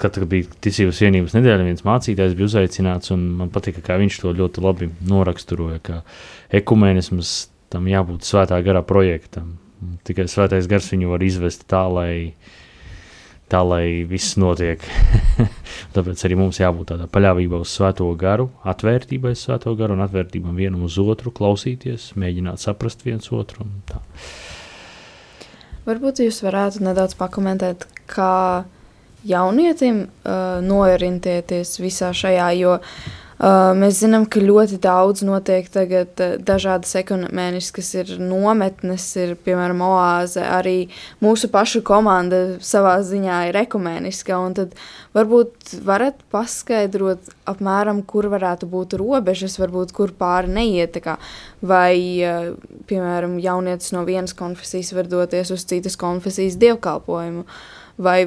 [0.00, 4.34] kad bija ticības vienības nedēļa, viens mācītājs bija uzaicināts, un man patika, kā viņš to
[4.38, 6.02] ļoti labi noraksturoja, ka
[6.60, 7.34] ekumēnisms
[7.72, 9.56] tam jābūt svētā gara projektam.
[10.08, 12.34] Tikai svētais gars viņu var izvest tā, lai,
[13.52, 14.82] tā, lai viss notiek.
[15.94, 20.56] Tāpēc arī mums jābūt tādā paļāvībā uz svēto garu, atvērtībai uz svēto garu un atvērtībam
[20.58, 23.68] vienam uz otru, klausīties, mēģināt saprast viens otru.
[25.88, 28.64] Varbūt jūs varētu nedaudz pakomentēt, kā
[29.26, 36.36] jaunietim uh, noorientēties visā šajā, jo uh, mēs zinām, ka ļoti daudz notiek tagad uh,
[36.38, 40.76] dažādas ekonomiskas ir nometnes, ir piemēram oāze, arī
[41.24, 44.78] mūsu pašu komanda savā ziņā ir ekumeniska, un tad
[45.16, 51.16] varbūt varat paskaidrot apmēram, kur varētu būt robežas, varbūt kur pāri neiet, kā,
[51.62, 52.52] vai, eh,
[52.90, 57.44] piemēram, jaunietis no vienas konfesijas var doties uz citas konfesijas dievkalpojumu,
[57.98, 58.18] vai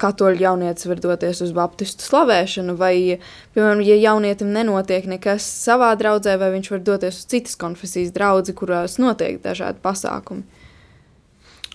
[0.00, 3.20] katoļu jaunietis var doties uz baptistu slavēšanu, vai,
[3.56, 8.56] piemēram, ja jaunietim nenotiek nekas savā draudzē, vai viņš var doties uz citas konfesijas draudzi,
[8.56, 10.44] kurās notiek dažādi pasākumi.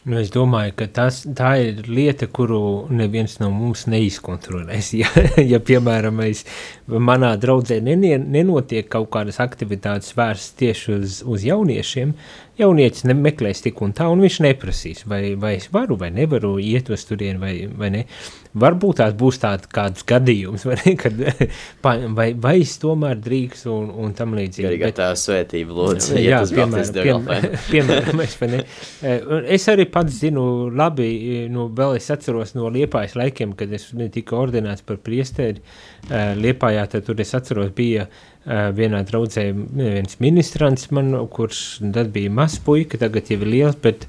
[0.07, 4.93] Nu, es domāju, ka tas, tā ir lieta, kuru neviens no mums neizkontrolēs.
[4.99, 5.09] Ja,
[5.43, 6.45] ja piemēram, mēs,
[6.87, 12.15] manā draudzē nenotiek kaut kādas aktivitātes vērstas tieši uz, uz jauniešiem,
[12.59, 16.91] jaunietis meklēs tik un tā, un viņš neprasīs, vai, vai es varu vai nevaru iet
[16.93, 18.03] uz turieni vai, vai ne.
[18.59, 21.19] Varbūt tās būs tāds kāds gadījums, vai, ne, kad,
[22.17, 24.79] vai, vai es tomēr drīkstu un, un tam līdzīgi.
[24.83, 27.63] Bet- tā svētība, lūdzu, Jā, iet uz piemēram, baptistu piem, dievkalpojumu.
[27.69, 28.63] piemēram es, ne,
[29.01, 29.21] Eh,
[29.55, 30.41] es arī pats zinu
[30.75, 31.05] labi,
[31.43, 35.61] eh, nu, vēl es atceros no Liepājas laikiem, kad es tika ordinēts par priesteri
[36.09, 38.07] eh, Liepājā, tad tur es atceros bija
[38.47, 41.61] vienā draudzē viens ministrants man, kurš
[41.93, 44.05] tad bija mazs puika, tagad jau ir liels, bet,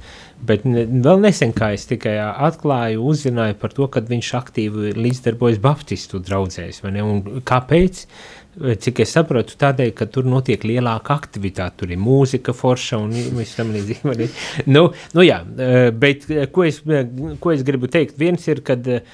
[0.47, 5.59] bet ne, vēl nesen kā es tikai atklāju, uzzināju par to, kad viņš aktīvi līdzdarbojas
[5.63, 8.05] baptistu draudzēs, vai ne, un kāpēc?
[8.51, 13.55] Cik es saprotu, tādēļ, ka tur notiek lielāka aktivitāte, tur ir mūzika, forša un viss
[13.57, 14.27] tam līdzīgi.
[14.75, 17.07] Nu, nu jā, eh, bet eh, ko es, eh,
[17.41, 18.19] ko es gribu teikt?
[18.19, 19.07] Viens ir, kad eh,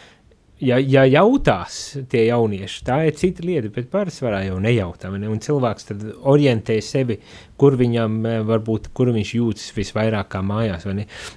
[0.62, 1.78] ja, ja jautās
[2.10, 5.10] tie jaunieši, tā ir cita lieta, bet pārsvarā jau nejautā.
[5.16, 5.28] Ne?
[5.30, 7.18] Un cilvēks tad orientē sevi,
[7.60, 10.86] kur viņam eh, varbūt, kur viņš jūtas visvairāk kā mājās.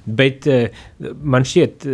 [0.05, 1.87] Bet uh, man šķiet,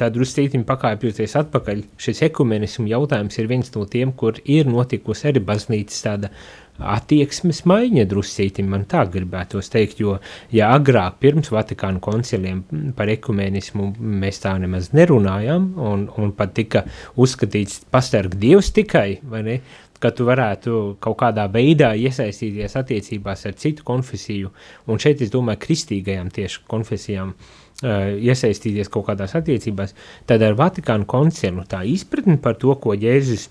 [0.00, 5.42] tā druscītiņa pakāpjoties atpakaļ, šis ekumenismu jautājums ir viens no tiem, kur ir notikusi arī
[5.46, 6.32] baznīcas tāda
[6.80, 10.16] attieksmes maiņa druscīti, man tā gribētos teikt, jo,
[10.54, 12.64] ja agrāk pirms Vatikānu konciliem
[12.96, 16.84] par ekumenismu mēs tā nemaz nerunājām, un, un pat tika
[17.20, 19.60] uzskatīts pastarg Dievs tikai, vai ne,
[20.00, 24.52] ka tu varētu kaut kādā veidā iesaistīties attiecībās ar citu konfesiju,
[24.88, 29.94] un šeit es domāju kristīgajām tieši konfesijām, uh, iesaistīties kaut kādās attiecībās,
[30.28, 33.50] tad ar Vatikānu koncilu tā izpratni par to, ko Jēzus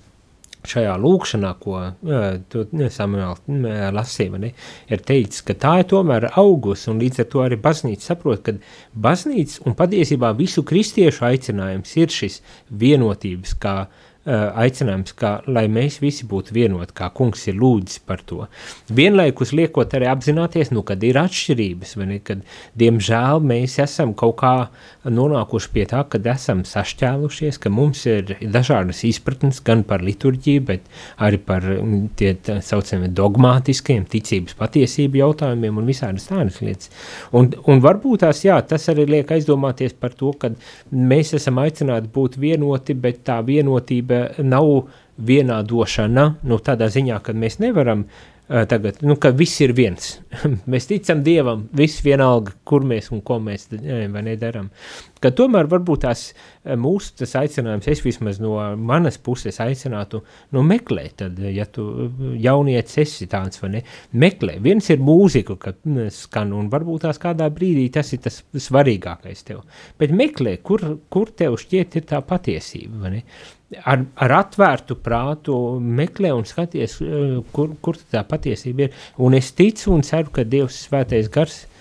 [0.67, 1.79] šajā lūkšanā, ko
[2.95, 3.45] Samuēls
[3.95, 4.51] lasīja, ne,
[4.91, 8.57] ir teicis, ka tā ir tomēr augus, un līdz ar to arī baznīca saprot, ka
[9.07, 12.41] baznīca un patiesībā visu kristiešu aicinājums ir šis
[12.83, 18.21] vienotības, kā uh, aicinājums, ka, lai mēs visi būtu vienoti, kā kungs ir lūdzis par
[18.27, 18.45] to.
[18.93, 22.43] Vienlaikus liekot arī apzināties, nu, kad ir atšķirības, vai ne, kad,
[22.79, 24.53] diemžēl, mēs esam kaut kā
[25.09, 30.85] nonākuši pie tā, kad esam sašķēlušies, ka mums ir dažādas izpratnes gan par liturģiju, bet
[31.17, 31.65] arī par
[32.19, 36.93] tie tā saucamiem dogmātiskiem ticības patiesību jautājumiem un visādas tādas lietas.
[37.33, 40.51] Un, un varbūt tās, jā, tas arī liek aizdomāties par to, ka
[40.91, 44.69] mēs esam aicināti būt vienoti, bet tā vienotība nav
[45.19, 50.15] vienādošana, nu, tādā ziņā, ka mēs nevaram uh, tagad, nu, ka viss ir viens.
[50.71, 54.71] mēs ticam Dievam, viss vienalga, kur mēs un ko mēs vai nedaram.
[55.19, 56.21] Ka tomēr varbūt tās
[56.79, 60.21] mūsu tas aicinājums, es vismaz no manas puses aicinātu,
[60.55, 61.85] nu, meklēt, tad, ja tu
[62.39, 63.83] jaunietis esi tāds, vai ne,
[64.23, 64.57] meklē.
[64.63, 65.79] Viens ir mūzika, kad
[66.15, 69.65] skan, un varbūt tās kādā brīdī tas ir tas svarīgākais tev.
[69.99, 73.23] Bet meklē, kur, kur tev šķiet ir tā patiesība, vai ne?
[73.85, 79.03] ar, ar atvērtu prātu meklē un skaties, eh, kur, kur tā patiesība ir.
[79.19, 81.78] Un es ticu un ceru, ka Dievs svētais gars uh,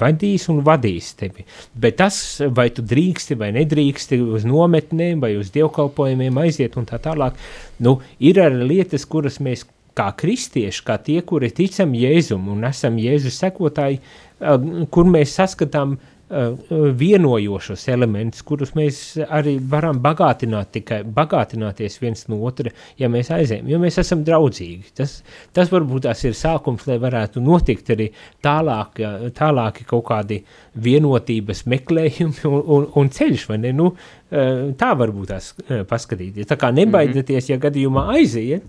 [0.00, 1.44] vadīs un vadīs tevi.
[1.76, 2.18] Bet tas,
[2.54, 7.36] vai tu drīksti vai nedrīksti uz nometnēm vai uz dievkalpojumiem aiziet un tā tālāk,
[7.84, 9.66] nu, ir arī lietas, kuras mēs
[9.98, 15.98] kā kristieši, kā tie, kuri ticam Jēzum un esam Jēzus sekotāji, uh, kur mēs saskatām
[15.98, 23.30] Uh, vienojošos elementus, kurus mēs arī varam bagātināt, tikai bagātināties viens no otra, ja mēs
[23.32, 24.92] aizējam, jo mēs esam draudzīgi.
[24.98, 25.18] Tas,
[25.56, 28.10] tas varbūt tās ir sākums, lai varētu notikt arī
[28.44, 29.00] tālāk,
[29.38, 30.42] tālāki kaut kādi
[30.76, 33.72] vienotības meklējumi un, un, un ceļš, vai ne?
[33.78, 35.52] Nu, uh, tā varbūt tās
[35.88, 36.48] paskatīties.
[36.48, 38.68] Tā kā nebaidieties, ja gadījumā aiziet,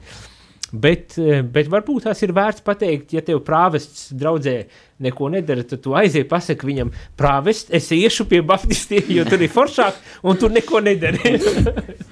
[0.72, 4.60] Bet, eh, bet varbūt tās ir vērts pateikt, ja tev prāvests draudzē
[5.02, 9.50] neko nedara, tad tu aizies pasaki viņam, prāvest, es iešu pie baptistiem, jo tur ir
[9.54, 11.40] foršāk, un tur neko nedari.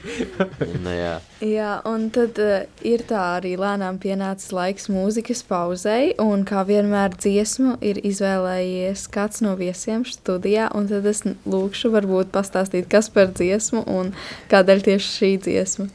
[0.86, 1.13] nu, jā.
[1.43, 7.20] jā, un tad uh, ir tā arī lēnām pienācis laiks mūzikas pauzei, un kā vienmēr
[7.20, 13.36] dziesmu ir izvēlējies kāds no viesiem studijā, un tad es lūkšu varbūt pastāstīt, kas par
[13.36, 14.15] dziesmu un
[14.50, 15.91] kādēļ tieši šī dziesma.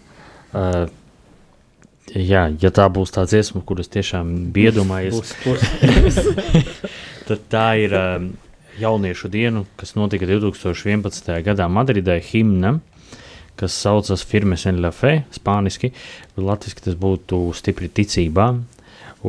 [0.53, 0.91] Uh,
[2.11, 5.37] Jā, ja tā būs tā dziesma, kuras tiešām biju iedomājies,
[7.29, 8.25] tad tā ir um,
[8.83, 11.31] jauniešu diena, kas notika 2011.
[11.47, 12.81] gadā Madridē, himna,
[13.57, 15.93] kas saucas Firmes en la fe, spāniski,
[16.37, 18.49] latviski tas būtu stipri ticībā,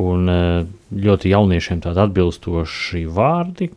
[0.02, 3.70] un uh, ļoti jauniešiem tādi atbilstoši vārdi,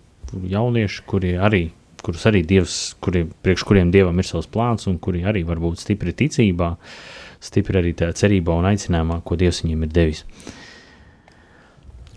[0.55, 1.67] jaunieši, kuri arī,
[2.01, 5.86] kurus arī Dievs, kuri, priekš kuriem Dievam ir savs plāns, un kuri arī var būt
[5.86, 7.16] stipri ticībā, uh,
[7.47, 10.23] stipri arī tajā cerībā un aicinājumā, ko Dievs viņiem ir devis.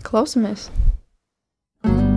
[0.05, 0.69] Klausamies!
[1.83, 2.10] Lord.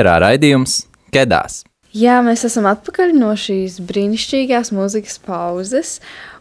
[0.00, 1.58] Ēterā raidījums Kedās.
[1.92, 5.90] Jā, mēs esam atpakaļ no šīs brīnišķīgās mūzikas pauzes.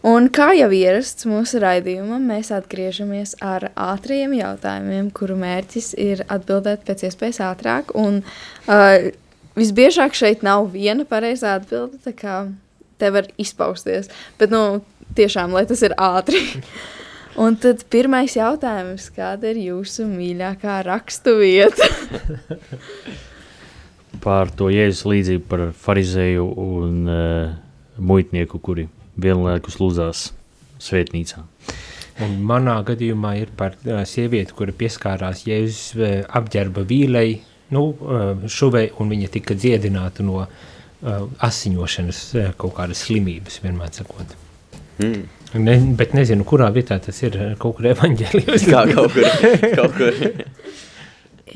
[0.08, 6.86] Un kā jau ierasts mūsu raidījumam, mēs atgriežamies ar ātriem jautājumiem, kuru mērķis ir atbildēt
[6.88, 7.92] pēc iespējas ātrāk.
[8.00, 8.22] Un,
[8.70, 9.10] uh,
[9.60, 12.38] visbiežāk šeit nav viena pareizā atbilde, tā kā
[13.02, 14.08] te var izpausties.
[14.40, 14.86] Bet, nu,
[15.20, 16.46] tiešām, lai tas ir ātri.
[17.44, 21.90] Un tad pirmais jautājums, kāda ir jūsu mīļākā raksturvieta?
[24.24, 27.54] Par to jēzus līdzību par farizēju un uh,
[28.00, 28.88] muitnieku, kuri
[29.20, 30.30] vienlaikus lūdzās
[30.84, 31.44] svētnīcā.
[32.24, 37.40] Un manā gadījumā ir par uh, sievieti, kura pieskārās Jēzus uh, apģērba vīlei,
[37.76, 40.50] nu, uh, šuvei, un viņa tika dziedināta no uh,
[41.48, 44.36] asiņošanas uh, kaut kādas slimības, vienmēr sakot.
[45.00, 45.28] Mm.
[45.64, 48.68] Ne, bet nezinu, kurā vietā tas ir kaut kur evaņģēlijos.
[48.70, 49.26] Kā kaut kur.
[49.80, 50.20] Kaut kur.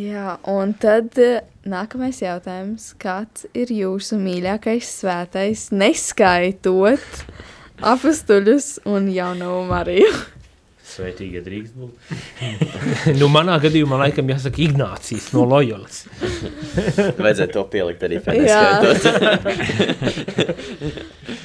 [0.01, 2.93] Jā, un tad eh, nākamais jautājums.
[3.01, 7.25] Kāds ir jūsu mīļākais svētais, neskaitot
[7.83, 10.13] apstuļus un jauno Mariju?
[10.93, 11.93] Svētīgi drīkst būt.
[13.19, 16.03] nu, manā gadījumā laikam jāsaka Ignācijas no Loyolas.
[17.23, 18.59] Vajadzētu to pielikt arī pēc Jā.
[18.83, 20.13] neskaitot.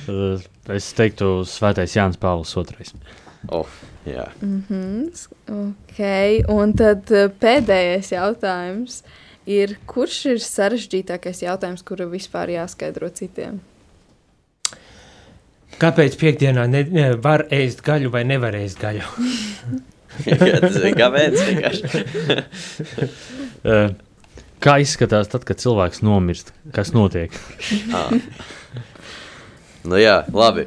[0.08, 0.40] Uh,
[0.78, 2.92] es teiktu, Svētais Jānis Pāvils II.
[3.54, 3.68] Oh,
[4.10, 4.26] jā.
[4.42, 6.00] Mhm, s- ok,
[6.54, 9.02] un tad eh, pēdējais jautājums
[9.48, 13.60] ir, kurš ir sarežģītākais jautājums, kuru vispār jāskaidro citiem?
[15.78, 19.04] Kāpēc piekdienā ne, ne, var ēst gaļu vai nevar ēst gaļu?
[21.02, 21.84] Kāpēc vienkārši.
[23.68, 23.90] Uh,
[24.62, 26.52] kā izskatās tad, kad cilvēks nomirst?
[26.72, 27.34] Kas notiek?
[27.98, 28.12] Ah.
[29.88, 30.64] Nu jā, labi.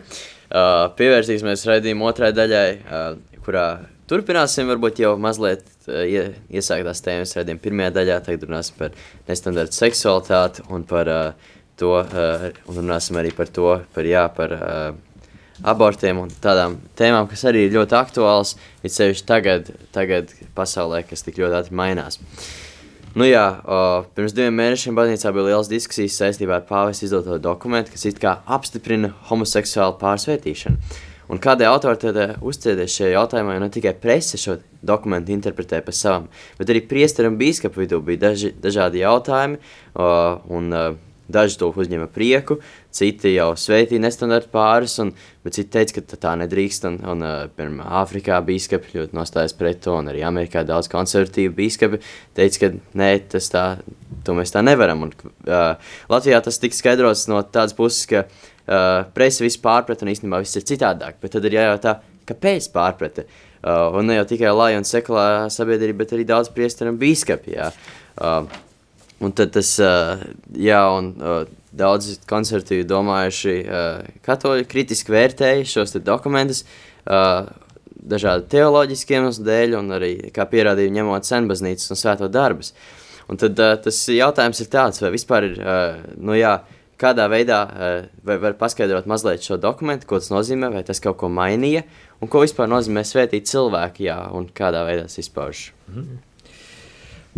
[0.52, 3.66] Uh, pievērsīsimies raidījuma otrai daļai, uh, kurā
[4.12, 8.20] turpināsim varbūt jau mazliet uh, ie, iesāktās tēmas raidījuma pirmajā daļā.
[8.26, 8.98] Tagad runāsim par
[9.30, 14.58] nestandarta seksualitāti un par uh, to, uh, un runāsim arī par to, par, jā, par
[14.58, 15.22] uh,
[15.64, 21.26] abortiem un tādām tēmām, kas arī ir ļoti aktuāls, it sevišķi tagad, tagad pasaulē, kas
[21.26, 22.20] tik ļoti ātri mainās.
[23.12, 23.78] Nu jā, o,
[24.16, 28.38] pirms diviem mēnešiem baznīcā bija liels diskusijas saistībā ar pāvis izdoto dokumentu, kas it kā
[28.48, 30.80] apstiprina homoseksuālu pārsvētīšanu.
[31.32, 35.80] Un kādai autori tad uh, uzcēties šajā jautājumā, jo ne tikai prese šo dokumentu interpretē
[35.86, 36.26] par savam,
[36.58, 39.62] bet arī priesteri un bīskapu vidū bija daži, dažādi jautājumi,
[39.96, 40.10] o,
[40.52, 40.90] un uh,
[41.32, 42.58] daži to uzņēma prieku,
[42.92, 45.14] citi jau sveitīja nestandarta pāris, un,
[45.46, 46.90] bet citi teica, ka tā nedrīkst.
[46.90, 51.56] Un, un uh, piemēram, Āfrikā bīskapi ļoti nostājas pret to, un arī Amerikā daudz konservatīvu
[51.62, 52.02] bīskapi
[52.38, 53.66] teica, ka nē, tas tā,
[54.28, 55.08] to mēs tā nevaram.
[55.08, 55.16] Un,
[55.48, 58.51] uh, Latvijā tas tika skaidrots no tādas puses, ka uh,
[59.16, 61.20] presa visu pārprat, un īstenībā viss ir citādāk.
[61.22, 61.98] Bet tad ir jājautā,
[62.30, 63.26] kāpēc pārprata?
[63.62, 67.54] Uh, un ne jau tikai Laja un sekulārā sabiedrība, bet arī daudz priesteri un bīskapi.
[67.54, 67.68] Jā.
[68.18, 68.48] Uh,
[69.22, 70.24] un tad tas, uh,
[70.58, 71.44] jā, un uh,
[71.78, 76.64] daudzi konservatīvi domājuši uh, katoļi kritiski vērtēja šos dokumentus,
[77.06, 77.46] uh,
[78.02, 82.74] dažādu teoloģisku iemeslu dēļ, un arī kā pierādījumu ņemot senbaznīcas un svēto darbus.
[83.30, 86.58] Un tad uh, tas jautājums ir tāds, vai vispār ir, uh, nu jā,
[87.02, 91.20] kādā veidā, uh, vai var paskaidrot mazliet šo dokumentu, ko tas nozīmē, vai tas kaut
[91.22, 91.84] ko mainīja,
[92.22, 95.72] un ko vispār nozīmē svētīt cilvēku, jā, un kādā veidā tas izpaužas.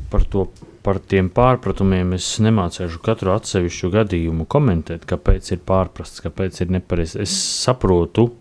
[0.10, 0.48] Par, to,
[0.86, 7.20] par tiem pārpratumiem es nemācīšu katru atsevišķu gadījumu komentēt, kāpēc ir pārprasts, kāpēc ir nepareizs.
[7.22, 8.32] Es saprotu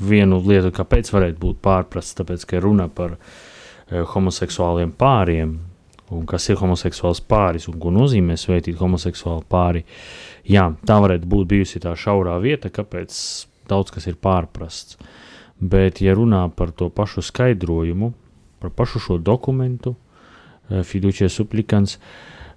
[0.00, 5.58] vienu lietu, kāpēc varētu būt pārprasts, tāpēc, ka runa par e, homoseksuāliem pāriem,
[6.12, 9.84] un kas ir homoseksuāls pāris, un ko nozīmē svētīt homoseksuālu pāri.
[10.48, 13.16] Jā, tā varētu būt bijusi tā šaurā vieta, kāpēc
[13.70, 14.98] daudz kas ir pārprasts.
[15.62, 18.12] Bet, ja runā par to pašu skaidrojumu,
[18.62, 19.94] par pašu šo dokumentu,
[20.70, 21.98] eh, fiducie supplikants,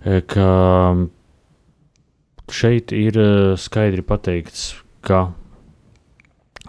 [0.05, 0.97] eh, ka
[2.49, 5.33] šeit ir eh, skaidri pateikts, ka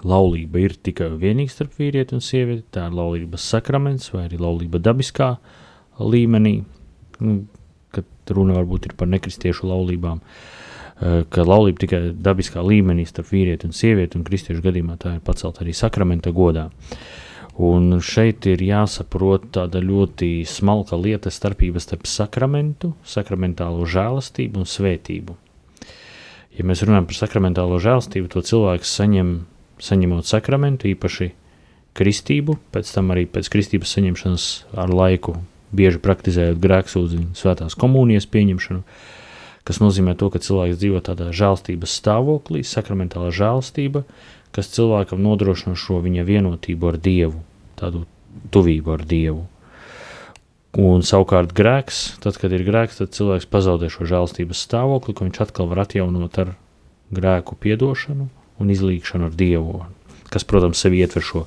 [0.04, 4.38] laulība ir tikai un vienīgi starp vīrieti un sievieti, tā ir laulības sakraments vai arī
[4.40, 5.36] laulība dabiskā
[5.98, 6.64] līmenī,
[7.22, 7.40] nu,
[7.94, 10.22] kad runa varbūt ir par nekristiešu laulībām.
[10.96, 15.24] Eh, ka laulība tikai dabiskā līmenī starp vīrieti un sievieti, un kristiešu gadījumā tā ir
[15.24, 16.70] pacelt arī sakramenta godā.
[17.56, 25.36] Un šeit ir jāsaprot tāda ļoti smalka lieta starpība starp sakramentu, sakramentālo žēlastību un svētību.
[26.56, 29.32] Ja mēs runājam par sakramentālo žēlastību, to cilvēks saņem,
[29.80, 31.30] saņemot sakramentu, īpaši
[31.96, 34.46] kristību, pēc tam arī pēc kristības saņemšanas
[34.80, 35.36] ar laiku,
[35.74, 38.82] bieži praktizējot grēksūdziņu, svētās komunijas pieņemšanu,
[39.66, 44.04] kas nozīmē to, ka cilvēks dzīvo tādā žēlstības stāvoklī, sakramentālā žēlstība,
[44.54, 47.42] kas cilvēkam nodrošina šo viņa vienotību ar Dievu,
[47.80, 48.04] tādu
[48.54, 49.44] tuvību ar Dievu.
[50.76, 55.40] Un savukārt grēks, tad, kad ir grēks, tad cilvēks pazaudē šo žēlstības stāvokli, ko viņš
[55.46, 56.52] atkal var atjaunot ar
[57.16, 58.28] grēku piedošanu
[58.60, 59.80] un izlīgšanu ar Dievu,
[60.28, 61.46] kas, protams, sevi ietver šo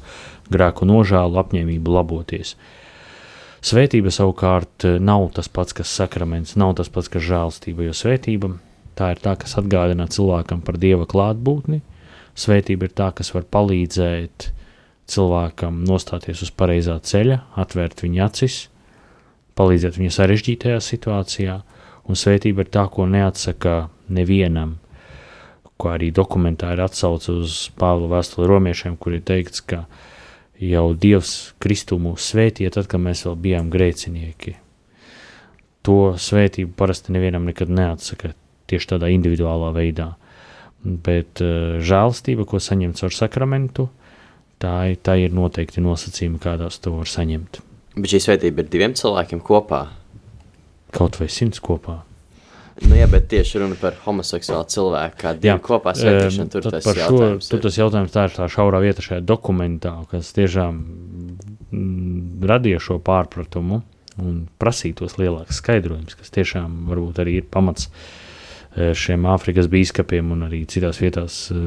[0.50, 2.56] grēku nožēlu, apņēmību laboties.
[2.58, 2.79] Uh,
[3.60, 8.54] Svētība savukārt eh, nav tas pats, kas sakraments, nav tas pats, kas žēlstība, jo svētība
[9.00, 11.82] tā ir tā, kas atgādina cilvēkam par dieva klātbūtni.
[12.40, 14.50] Svētība ir tā, kas var palīdzēt
[15.12, 18.60] cilvēkam nostāties uz pareizā ceļa, atvērt viņa acis,
[19.60, 21.58] palīdzēt viņa sarežģītajā situācijā,
[22.08, 24.78] un svētība ir tā, ko neatsaka nevienam,
[25.80, 30.08] ko arī dokumentā ir atsauce uz Pāvila vēstuli romiešiem, kur ir teikts, ka uh,
[30.60, 34.56] jau Dievs Kristu mūs svētīja, tad, kad mēs vēl bijām grēcinieki.
[35.88, 38.34] To svētību parasti nevienam nekad neatsaka
[38.70, 40.12] tieši tādā individuālā veidā.
[40.84, 43.88] Bet uh, žēlstība, ko saņem caur sakramentu,
[44.62, 47.62] tā, tā ir noteikti nosacījumi, kādās to var saņemt.
[47.96, 49.86] Bet šī svētība ir diviem cilvēkiem kopā?
[50.96, 52.02] Kaut vai simts kopā.
[52.86, 56.52] Nu, jā, bet tieši runa par homoseksuālu cilvēku, kāda ir kopā svētīšana.
[56.54, 60.32] Tur tas par šo, tur tas jautājums tā ir tā šaurā vieta šajā dokumentā, kas
[60.38, 63.82] tiešām mm, radīja šo pārpratumu
[64.20, 70.48] un prasītos lielāks skaidrojums, kas tiešām varbūt arī ir pamats e, šiem Āfrikas bīskapiem un
[70.48, 71.60] arī citās vietās e,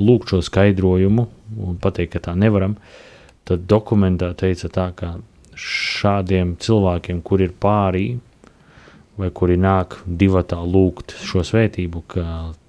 [0.00, 1.28] lūgt šo skaidrojumu
[1.68, 2.78] un pateikt, ka tā nevaram,
[3.48, 5.16] tad dokumentā teica tā, ka
[5.54, 8.08] šādiem cilvēkiem, kur ir pārī
[9.20, 12.26] vai kuri nāk divatā lūgt šo svētību, ka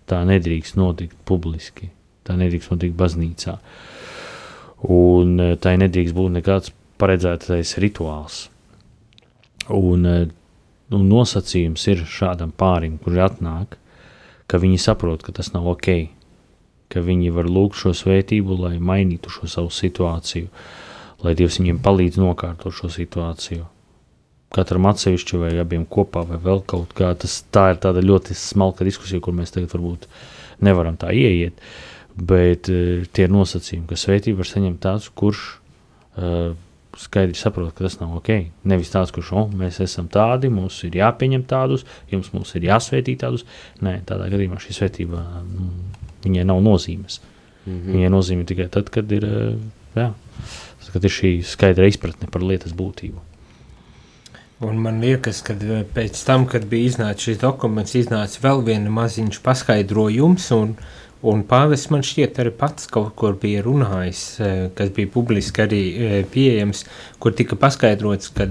[0.09, 1.89] tā nedrīkst notikt publiski,
[2.25, 3.57] tā nedrīkst notikt baznīcā.
[4.93, 8.45] Un eh, tai nedrīkst būt nekāds paredzētais rituāls.
[9.73, 10.27] Un, eh,
[10.93, 13.79] un nosacījums ir šādam pārim, kurš atnāk,
[14.45, 15.91] ka viņi saprot, ka tas nav ok,
[16.93, 20.51] ka viņi var lūgt šo svētību, lai mainītu šo savu situāciju,
[21.25, 23.65] lai Dievs viņiem palīdz nokārtot šo situāciju
[24.55, 27.11] katram atsevišķi vai abiem kopā, vai vēl kaut kā.
[27.19, 30.07] Tas, tā ir tāda ļoti smalka diskusija, kur mēs tagad varbūt
[30.65, 31.59] nevaram tā ieiet.
[32.15, 35.43] Bet uh, tie nosacījumi, ka svētību var saņemt tāds, kurš
[36.15, 36.53] uh,
[36.95, 38.31] skaidri saprot, ka tas nav ok.
[38.71, 43.17] Nevis tāds, kurš oh, mēs esam tādi, mums ir jāpieņem tādus, jums mums ir jāsvētī
[43.19, 43.43] tādus.
[43.83, 45.69] Nē, tādā gadījumā šī svētība nu,
[46.23, 47.19] viņai nav nozīmes.
[47.65, 47.91] Mm -hmm.
[47.97, 50.13] Viņai nozīme tikai tad, kad ir, uh, jā,
[50.93, 53.34] kad ir šī skaidra izpratne par lietas būtību.
[54.63, 55.53] Un man liekas, ka
[55.91, 60.71] pēc tam, kad bija iznācis šis dokuments, iznāca vēl viena maziņš paskaidrojums, un,
[61.27, 65.81] un pāvests man šķiet arī pats kaut kur bija runājis, eh, kas bija publiski arī
[65.91, 66.85] eh, pieejams,
[67.19, 68.47] kur tika paskaidrots, ka,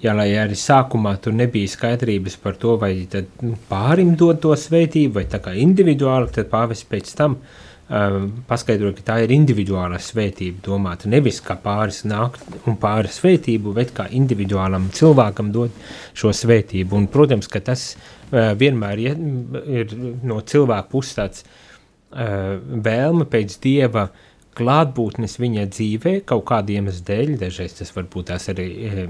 [0.00, 4.56] jā, lai arī sākumā tur nebija skaidrības par to, vai tad nu, pārim dod to
[4.56, 10.00] svētību, vai tā kā individuāli, tad pāvests pēc tam uh, paskaidroja, ka tā ir individuāla
[10.02, 11.06] svētība domāta.
[11.10, 15.74] Nevis kā pāris nāk un pāris svētību, bet kā individuālam cilvēkam dot
[16.16, 16.98] šo svētību.
[16.98, 24.08] Un, protams, ka tas uh, vienmēr ir, no cilvēka puses tāds uh, vēlme pēc dieva
[24.56, 27.36] klātbūtnes viņa dzīvē kaut kādiem dēļ.
[27.38, 29.04] Dažreiz tas varbūt tās arī uh,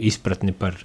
[0.00, 0.80] izpratni par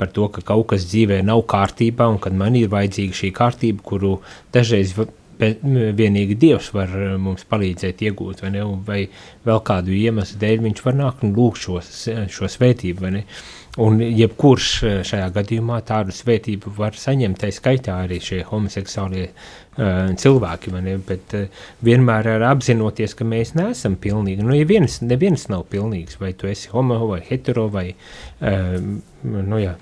[0.00, 3.82] par to, ka kaut kas dzīvē nav kārtībā un kad man ir vajadzīga šī kārtība,
[3.84, 4.14] kuru
[4.48, 4.94] dažreiz
[5.40, 9.00] vienīgi Dievs var eh, mums palīdzēt iegūt, vai, ne, vai
[9.46, 11.80] vēl kādu iemeslu dēļ viņš var nākt un lūgt šo,
[12.28, 13.24] šo svētību, vai ne.
[13.80, 20.10] Un jebkurš eh, šajā gadījumā tādu svētību var saņemt, tā skaitā arī šie homoseksuālie uh,
[20.20, 21.32] cilvēki, ne, bet
[21.86, 26.50] vienmēr ar apzinoties, ka mēs neesam pilnīgi, nu, ja viens, neviens nav pilnīgs, vai tu
[26.50, 27.86] esi homo vai hetero vai,
[29.22, 29.76] nu jā,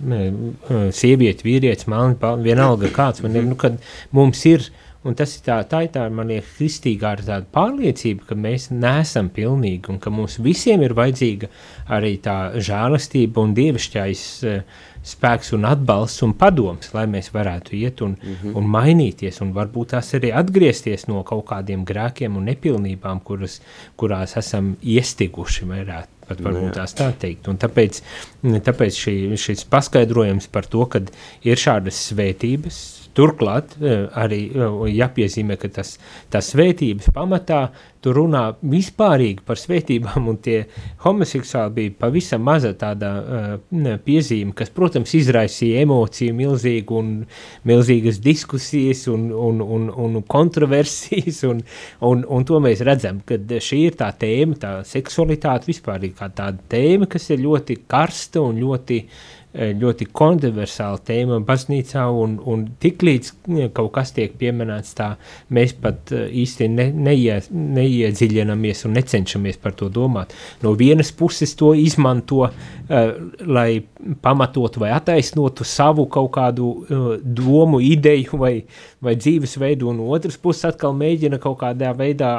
[0.95, 3.81] sievieti, vīrietis, melni, vienalga kāds, man ir, nu, kad
[4.15, 7.47] mums ir uh, Un tas ir tā, tā ir tā, man liekas, kristīgā ar tādu
[7.55, 11.49] pārliecību, ka mēs neesam pilnīgi un ka mums visiem ir vajadzīga
[11.95, 18.03] arī tā žēlastība un dievišķais uh, spēks un atbalsts un padoms, lai mēs varētu iet
[18.03, 18.59] un, mm -hmm.
[18.59, 23.61] un mainīties un varbūt tās arī atgriezties no kaut kādiem grēkiem un nepilnībām, kuras,
[23.97, 27.49] kurās esam iestiguši, varētu pat varbūt tās tā teikt.
[27.49, 28.03] Un tāpēc,
[28.43, 31.01] tāpēc šī, šis paskaidrojums par to, ka
[31.43, 35.97] ir šādas svētības, Turklāt eh, arī eh, jāpiezīmē, ka tas,
[36.31, 37.65] tas svētības pamatā
[38.05, 40.59] tur runā vispārīgi par svētībām, un tie
[41.03, 47.09] homoseksuāli bija pavisam maza tāda uh, piezīme, kas, protams, izraisīja emociju milzīgu un
[47.69, 51.65] milzīgas diskusijas un, un, un, un kontroversijas, un,
[52.07, 56.63] un, un to mēs redzam, ka šī ir tā tēma, tā seksualitāte vispārīgi kā tāda
[56.71, 63.33] tēma, kas ir ļoti karsta un ļoti uh, ļoti kontroversāla tēma baznīcā, un, un tiklīdz
[63.75, 65.09] kaut kas tiek pieminēts tā,
[65.55, 70.35] mēs pat eh, īsti ne, neie, neiedziļinamies un necenšamies par to domāt.
[70.63, 73.13] No vienas puses to izmanto, uh,
[73.49, 73.81] lai
[74.23, 78.53] pamatotu vai attaisnotu savu kaut kādu uh, domu, ideju vai,
[79.05, 82.35] vai dzīvesveidu, un otras puses atkal mēģina kaut kādā veidā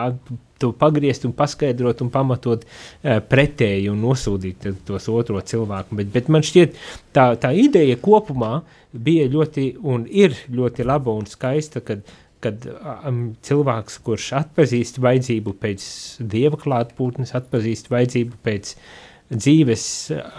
[0.61, 5.99] to pagriezt un paskaidrot un pamatot uh, pretēji un nosūdīt tos otro cilvēku.
[5.99, 6.79] Bet, bet man šķiet,
[7.15, 8.59] tā, tā ideja kopumā
[8.93, 12.05] bija ļoti un ir ļoti laba un skaista, kad,
[12.43, 15.85] kad um, cilvēks, kurš atpazīst vajadzību pēc
[16.19, 18.89] dieva klātbūtnes, atpazīst vajadzību pēc uh,
[19.29, 19.83] dzīves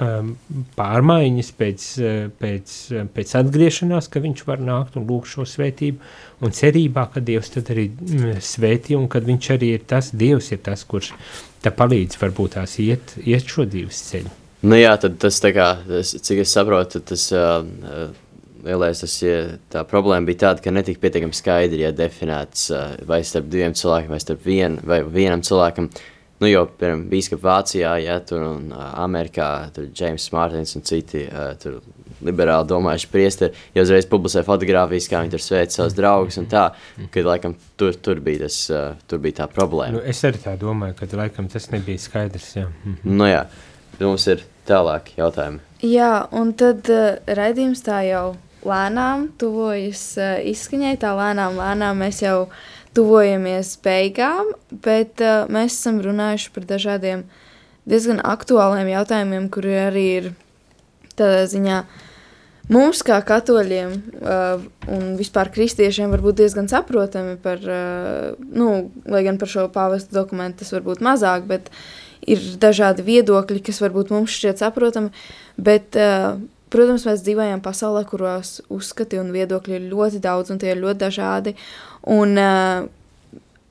[0.02, 0.32] um,
[0.78, 6.02] pārmaiņas, pēc, uh, pēc, uh, pēc atgriešanās, ka viņš var nākt un lūgt šo svētību,
[6.42, 10.50] un cerībā, ka Dievs tad arī mm, svētī, un kad viņš arī ir tas, Dievs
[10.56, 11.12] ir tas, kurš
[11.62, 14.34] te palīdz varbūt tās iet, iet šo dzīves ceļu.
[14.66, 18.10] Nu jā, tad tas tā kā, tas, cik es saprotu, tas uh, uh,
[18.66, 23.22] lielais, tas, ja, tā problēma bija tāda, ka netika pietiekami skaidri ja definēts uh, vai
[23.24, 26.08] starp diviem cilvēkiem, vai starp vien, vai vienam cilvēkam, uh,
[26.40, 31.26] Nu, jau, piemēram, Bīskapa Vācijā, ja tur un uh, Amerikā, tur James Mārtiņš un citi
[31.28, 31.82] uh, tur
[32.24, 36.64] liberāli domājuši priesteri, jau uzreiz publicē fotogrāfijas, kā viņi tur sveic savus draugus un tā,
[37.12, 39.98] kad, laikam, tur, tur, bija, tas, uh, tur bija tā problēma.
[39.98, 42.66] Nu, es arī tā domāju, ka, laikam, tas nebija skaidrs, jā.
[42.86, 43.16] Mhm.
[43.20, 43.44] Nu, jā,
[43.98, 45.60] tad mums ir tālāk jautājumi.
[45.92, 48.30] Jā, un tad uh, raidījums tā jau
[48.64, 54.52] lēnām tuvojas uh, izskaņai, tā lēnām, lēnām mēs jau uh, tuvojamies beigām,
[54.84, 57.24] bet uh, mēs esam runājuši par dažādiem
[57.88, 60.28] diezgan aktuāliem jautājumiem, kuri arī ir
[61.18, 61.80] tādā ziņā
[62.70, 69.40] mums, kā katoļiem uh, un vispār kristiešiem, varbūt diezgan saprotami par, uh, nu, lai gan
[69.40, 71.70] par šo pāvestu dokumentu tas varbūt mazāk, bet
[72.28, 75.14] ir dažādi viedokļi, kas varbūt mums šķiet saprotami,
[75.58, 80.70] bet uh, Protams, mēs dzīvojam pasaulē, kuros uzskati un viedokļi ir ļoti daudz, un tie
[80.70, 81.56] ir ļoti dažādi.
[82.08, 82.88] Un uh,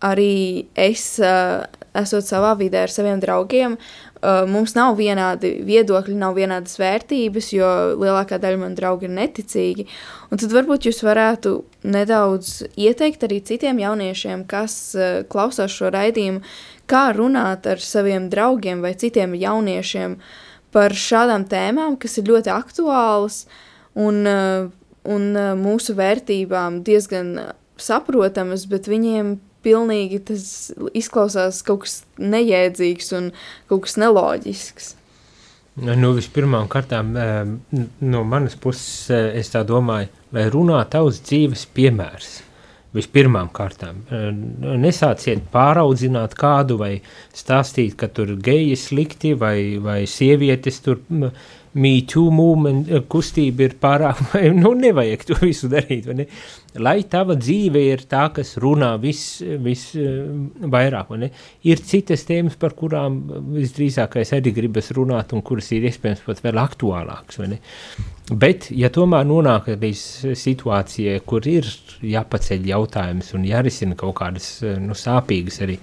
[0.05, 1.65] arī es, uh,
[1.97, 7.69] esot savā vidē ar saviem draugiem, uh, mums nav vienādi viedokļi, nav vienādas vērtības, jo
[7.99, 9.87] lielākā daļa man draugi ir neticīgi.
[10.29, 11.55] Un tad varbūt jūs varētu
[11.89, 16.43] nedaudz ieteikt arī citiem jauniešiem, kas uh, klausās šo raidījumu,
[16.89, 20.19] kā runāt ar saviem draugiem vai citiem jauniešiem
[20.73, 23.43] par šādām tēmām, kas ir ļoti aktuālas
[23.97, 24.69] un, uh,
[25.09, 27.33] un uh, mūsu vērtībām diezgan
[27.83, 30.45] saprotamas, bet viņiem pilnīgi tas
[30.95, 33.31] izklausās kaut kas nejēdzīgs un
[33.71, 34.93] kaut kas neloģisks.
[35.79, 41.65] Nu, vispirmām kārtām, eh, no manas puses, eh, es tā domāju, lai runā tavs dzīves
[41.73, 42.41] piemērs.
[42.93, 44.31] Vispirmām kārtām, Eh,
[44.77, 47.01] nesāciet pāraudzināt kādu vai
[47.33, 50.99] stāstīt, ka tur geji slikti vai, vai sievietes tur
[51.75, 56.25] mītū mūmeni kustība ir pārāk, vai, nu nevajag to visu darīt, vai ne?
[56.77, 59.87] Lai tava dzīve ir tā, kas runā vis, vis?
[61.65, 63.17] Ir citas tēmas, par kurām
[63.55, 67.41] visdrīzākais arī gribas runāt un kuras ir iespējams pat vēl aktuālākas?
[68.29, 71.65] Bet, ja tomēr nonāk līdz situācijai, kur ir
[72.05, 75.79] jāpaceļ jautājums un jārisina kaut kādas nu, sāpīgas arī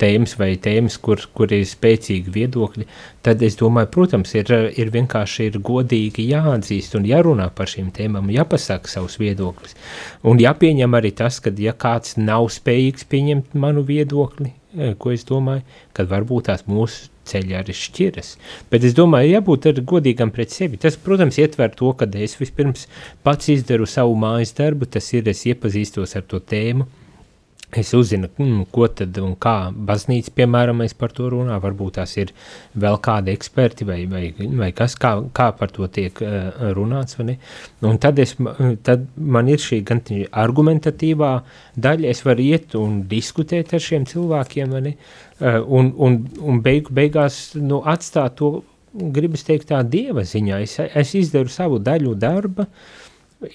[0.00, 2.86] tēmas vai tēmas, kur, kur ir spēcīgi viedokļi,
[3.26, 8.30] tad es domāju, protams, ir, ir vienkārši ir godīgi jāatzīst un jārunā par šīm tēmām,
[8.32, 9.76] jāpasaka savus viedokļus.
[10.30, 15.24] Un jāpieņem arī tas, ka ja kāds nav spējīgs pieņemt manu viedokli, eh, ko es
[15.26, 15.64] domāju,
[15.96, 18.36] kad varbūt tās mūsu ceļi arī šķiras.
[18.70, 20.78] Bet es domāju, jābūt arī godīgam pret sevi.
[20.78, 22.86] Tas, protams, ietver to, ka es vispirms
[23.26, 26.86] pats izdaru savu mājas darbu, tas ir, es iepazīstos ar to tēmu,
[27.72, 31.58] Es uzzinu, mm, ko tad un kā baznīca, piemēram, par to runā.
[31.62, 32.32] Varbūt tās ir
[32.74, 37.18] vēl kādi eksperti vai, vai, vai kas, kā, kā par to tiek uh, runāts.
[37.20, 38.34] Un tad, es,
[38.82, 41.32] tad man ir šī gan argumentatīvā
[41.76, 47.52] daļa, es varu iet un diskutēt ar šiem cilvēkiem, uh, un, un, un beigu, beigās
[47.54, 48.60] nu, atstāt to,
[48.94, 50.58] gribas teikt, tā dieva ziņā.
[50.64, 52.66] Es, es izdaru savu daļu darba,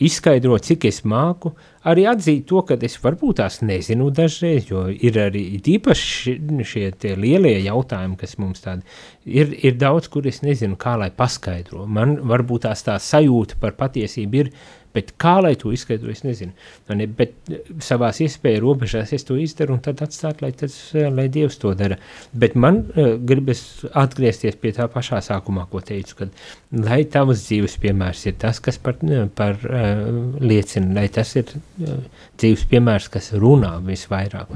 [0.01, 1.51] izskaidrot, cik es māku,
[1.85, 6.87] arī atzīt to, ka es varbūt tās nezinu dažreiz, jo ir arī īpaši šie
[7.19, 8.85] lielie jautājumi, kas mums tādi
[9.25, 11.85] ir, ir daudz, kur es nezinu, kā lai paskaidro.
[11.85, 14.51] Man varbūt tās tā sajūta par patiesību ir,
[14.95, 16.55] bet kā lai to izskaidro, es nezinu.
[16.95, 17.35] Ne, bet
[17.83, 21.99] savās iespēju robežās es to izdaru un tad atstāt, lai, tas, lai Dievs to dara.
[22.33, 27.77] Bet man uh, gribas atgriezties pie tā pašā sākumā, ko teicu, kad lai tavas dzīves
[27.83, 28.99] piemērs ir tas, kas par,
[29.37, 30.05] par uh,
[30.41, 34.55] liecina, lai tas ir dzīves piemērs, kas runā visvairāk.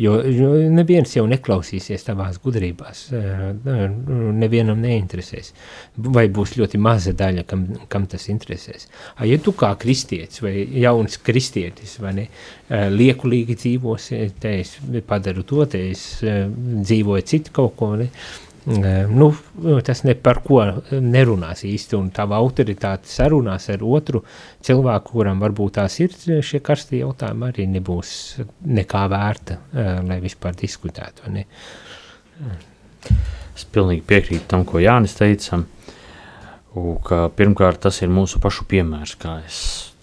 [0.00, 3.02] Jo, jo neviens jau neklausīsies tavās gudrībās,
[4.40, 5.50] nevienam neinteresēs.
[6.16, 8.88] Vai būs ļoti maza daļa, kam, kam tas interesēs.
[9.28, 12.24] Ja tu kā kristietis vai jauns kristietis vai ne,
[12.70, 14.78] liekulīgi dzīvosi, te es
[15.08, 18.08] padaru to, te es dzīvoju citu kaut ko, ne,
[18.64, 19.34] nu,
[19.82, 20.60] tas ne par ko
[21.02, 24.22] nerunās īsti, un tava autoritāte sarunās ar otru
[24.62, 26.14] cilvēku, kuram varbūt tās ir
[26.46, 28.12] šie karstie jautājumi, arī nebūs
[28.62, 29.58] nekā vērta,
[30.06, 31.32] lai vispār diskutētu.
[31.34, 31.46] Ne?
[33.52, 35.64] Es pilnīgi piekrītu tam, ko Jānis teica,
[37.08, 39.58] ka pirmkārt tas ir mūsu pašu piemērs, kā es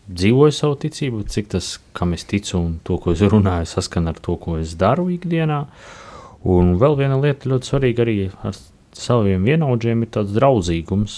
[0.09, 4.19] dzīvoju savu ticību, cik tas, kam es ticu un to, ko es runāju, saskan ar
[4.19, 5.98] to, ko es daru ikdienā, uh,
[6.47, 8.17] Un vēl viena lieta ļoti svarīga arī
[8.47, 8.55] ar
[8.95, 11.17] saviem vienaudžiem ir tāds draudzīgums,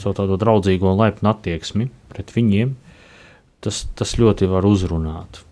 [0.00, 2.76] savu tādu draudzīgo un laipnu attieksmi pret viņiem.
[3.62, 5.42] Tas, tas ļoti var uzrunāt.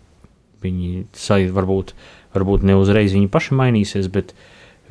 [0.61, 1.93] Viņi sajūt, varbūt,
[2.35, 4.33] varbūt ne uzreiz viņi paši mainīsies, bet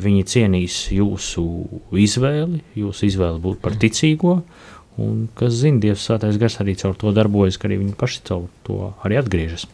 [0.00, 1.44] viņi cienīs jūsu
[2.00, 4.40] izvēli, jūsu izvēli būt par ticīgo.
[5.00, 8.48] Un, kas zina, Dievs svētais gars arī caur to darbojas, ka arī viņi paši caur
[8.66, 9.68] to arī atgriežas.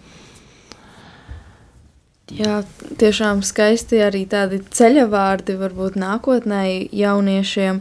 [2.34, 2.64] Jā,
[2.98, 7.78] tiešām skaisti arī tādi ceļavārdi varbūt nākotnē jauniešiem,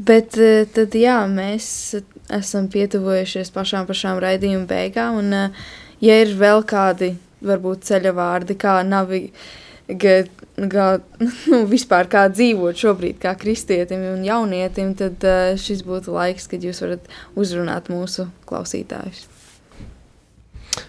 [0.00, 1.66] bet eh, tad jā, mēs
[2.32, 5.60] esam pietuvojušies pašām pašām raidījuma beigām, un eh,
[6.00, 7.10] ja ir vēl kādi
[7.44, 9.26] varbūt ceļavārdi, kā navi,
[9.92, 10.16] ga,
[10.56, 10.88] ga,
[11.52, 16.64] nu, vispār kā dzīvot šobrīd kā kristietim un jaunietim, tad eh, šis būtu laiks, kad
[16.64, 19.26] jūs varat uzrunāt mūsu klausītājus.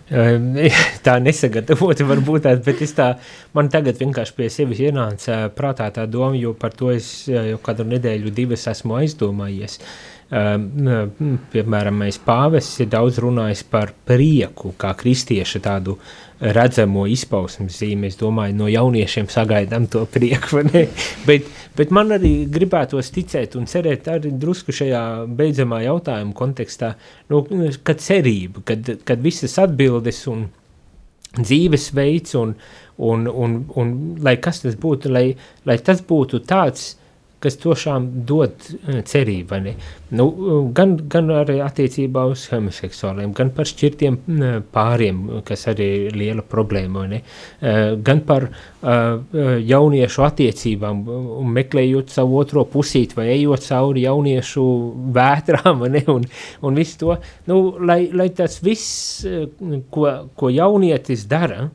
[1.05, 3.07] tā nesagatavota varbūt tāda, bet es tā,
[3.57, 7.87] man tagad vienkārši pie sevis ienāca prātā tā doma, jo par to es jau kādu
[7.89, 9.79] nedēļu divas esmu aizdomājies.
[10.25, 15.99] Piemēram, mēs pāvests ir daudz runājis par prieku, kā kristieša tādu
[16.41, 18.09] redzamo izpausmes zīmi.
[18.09, 20.63] Es domāju, no jauniešiem sagaidām to prieku.
[21.29, 21.45] bet,
[21.77, 26.95] bet man arī gribētos ticēt un cerēt arī drusku šajā beidzamā jautājuma kontekstā,
[27.29, 27.45] nu,
[27.85, 30.47] kad cerība, kad, kad visas atbildes un
[31.35, 32.57] dzīvesveids un,
[32.97, 33.95] un, un, un
[34.25, 35.27] lai kas tas būtu, lai,
[35.67, 36.95] lai tas būtu tāds,
[37.45, 39.61] kas tiešām dod eh, cerību.
[40.17, 40.27] Nu,
[40.75, 44.17] gan, gan arī attiecībā uz homoseksuāliem, gan par šķirtiem
[44.73, 47.21] pāriem, kas arī ir liela problēma, ne?
[47.61, 48.49] Eh, gan par
[48.85, 50.99] jauniešu attiecībām,
[51.55, 54.65] meklējot savu otro pusīti vai ejot cauri jauniešu
[55.15, 56.03] vētrām ne?
[56.13, 56.27] un,
[56.61, 57.15] un visu to.
[57.49, 59.25] Nu, lai, lai tas viss,
[59.89, 60.05] ko,
[60.37, 61.65] ko jaunietis dara,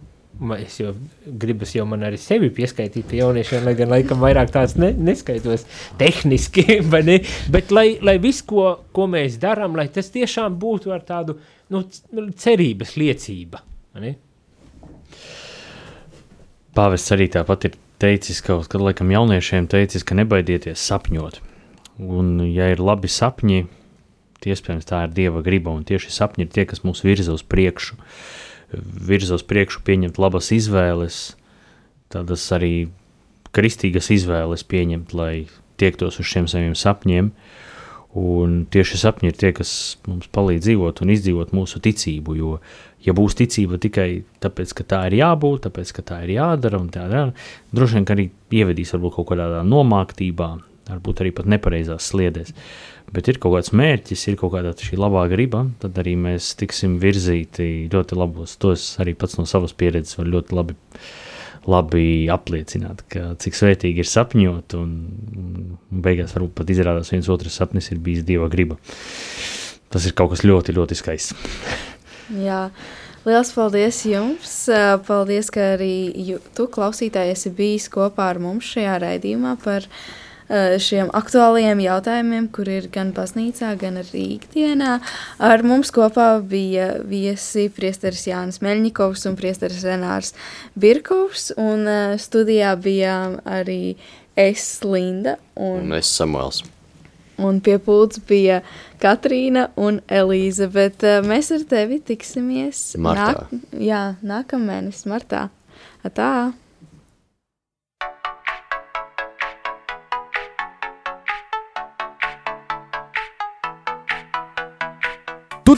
[0.40, 0.94] ma- es jau
[1.40, 5.66] gribas jau man arī sevi pieskaitīt pie jauniešiem, lai gan laikam vairāk tāds ne, neskaitos
[6.00, 7.18] tehniski, vai ne?
[7.52, 11.36] Bet lai, lai viss, ko, ko mēs darām, lai tas tiešām būtu ar tādu,
[11.72, 11.84] nu,
[12.16, 13.62] nu, cerības liecība,
[13.94, 14.16] vai ne?
[16.76, 21.40] Pāvests arī tāpat ir teicis, kaut kad laikam jauniešiem teicis, ka nebaidieties sapņot.
[22.00, 23.66] Un, ja ir labi sapņi,
[24.40, 27.98] iespējams tā ir Dieva griba, un tieši sapņi ir tie, kas mūs virza uz priekšu,
[27.98, 31.20] virza uz priekšu pieņemt labas izvēles,
[32.12, 32.90] tādas arī
[33.56, 35.48] kristīgas izvēles pieņemt, lai
[35.80, 37.32] tiektos uz šiem saviem sapņiem.
[38.20, 39.72] Un tieši sapņi ir tie, kas
[40.10, 42.34] mums palīdz dzīvot un izdzīvot mūsu ticību.
[42.34, 42.56] Jo,
[43.06, 46.88] ja būs ticība tikai tāpēc, ka tā ir jābūt, tāpēc, ka tā ir jādara un
[46.90, 47.30] tā dara,
[47.70, 50.50] droši vien arī ievedīs varbūt kaut kādā nomāktībā,
[50.94, 52.54] varbūt arī pat nepareizās sliedēs.
[53.10, 57.00] Bet ir kaut kāds mērķis, ir kaut kāda šī labā griba, tad arī mēs tiksim
[57.02, 58.54] virzīti ļoti labos.
[58.62, 60.76] To es arī pats no savas pieredzes varu ļoti labi,
[61.66, 64.94] labi apliecināt, ka cik svētīgi ir sapņot, un,
[65.42, 68.78] un beigās varbūt pat izrādās viens otrs sapnis ir bijis Dieva griba.
[69.90, 71.34] Tas ir kaut kas ļoti, ļoti skaists.
[72.46, 72.68] Jā,
[73.26, 74.56] liels paldies jums.
[75.10, 80.28] Paldies, ka arī tu, klausītāji, esi bijis kopā ar mums šajā raidījumā par ā,
[80.82, 84.96] šiem aktuālajiem jautājumiem, kur ir gan baznīcā, gan arī ikdienā.
[85.38, 90.34] Ar mums kopā bija viesi priesteris Jānis Meļņikovs un priesteris Renārs
[90.74, 93.96] Birkovs, un ā, studijā bijām arī
[94.38, 96.64] es, Linda, un Un es Samuels.
[97.40, 98.58] Un pie pults bija
[99.00, 100.66] Katrīna un Elīze.
[100.72, 103.46] Bet uh, mēs ar tevi tiksimies Martā.
[103.72, 105.46] jā, nākamā mēnesī, martā.
[106.16, 106.50] Tā.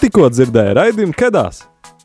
[0.03, 1.63] Tikko dzirdēji raidījumu Kedās.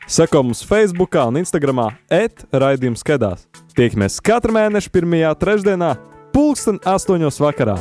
[0.07, 3.47] Seko mums Facebook un Instagram etraidījums Kedās.
[3.77, 5.95] Tiekamies katru mēnešu pirmajā trešdienā,
[6.33, 7.79] pulksten astoņos vakarā.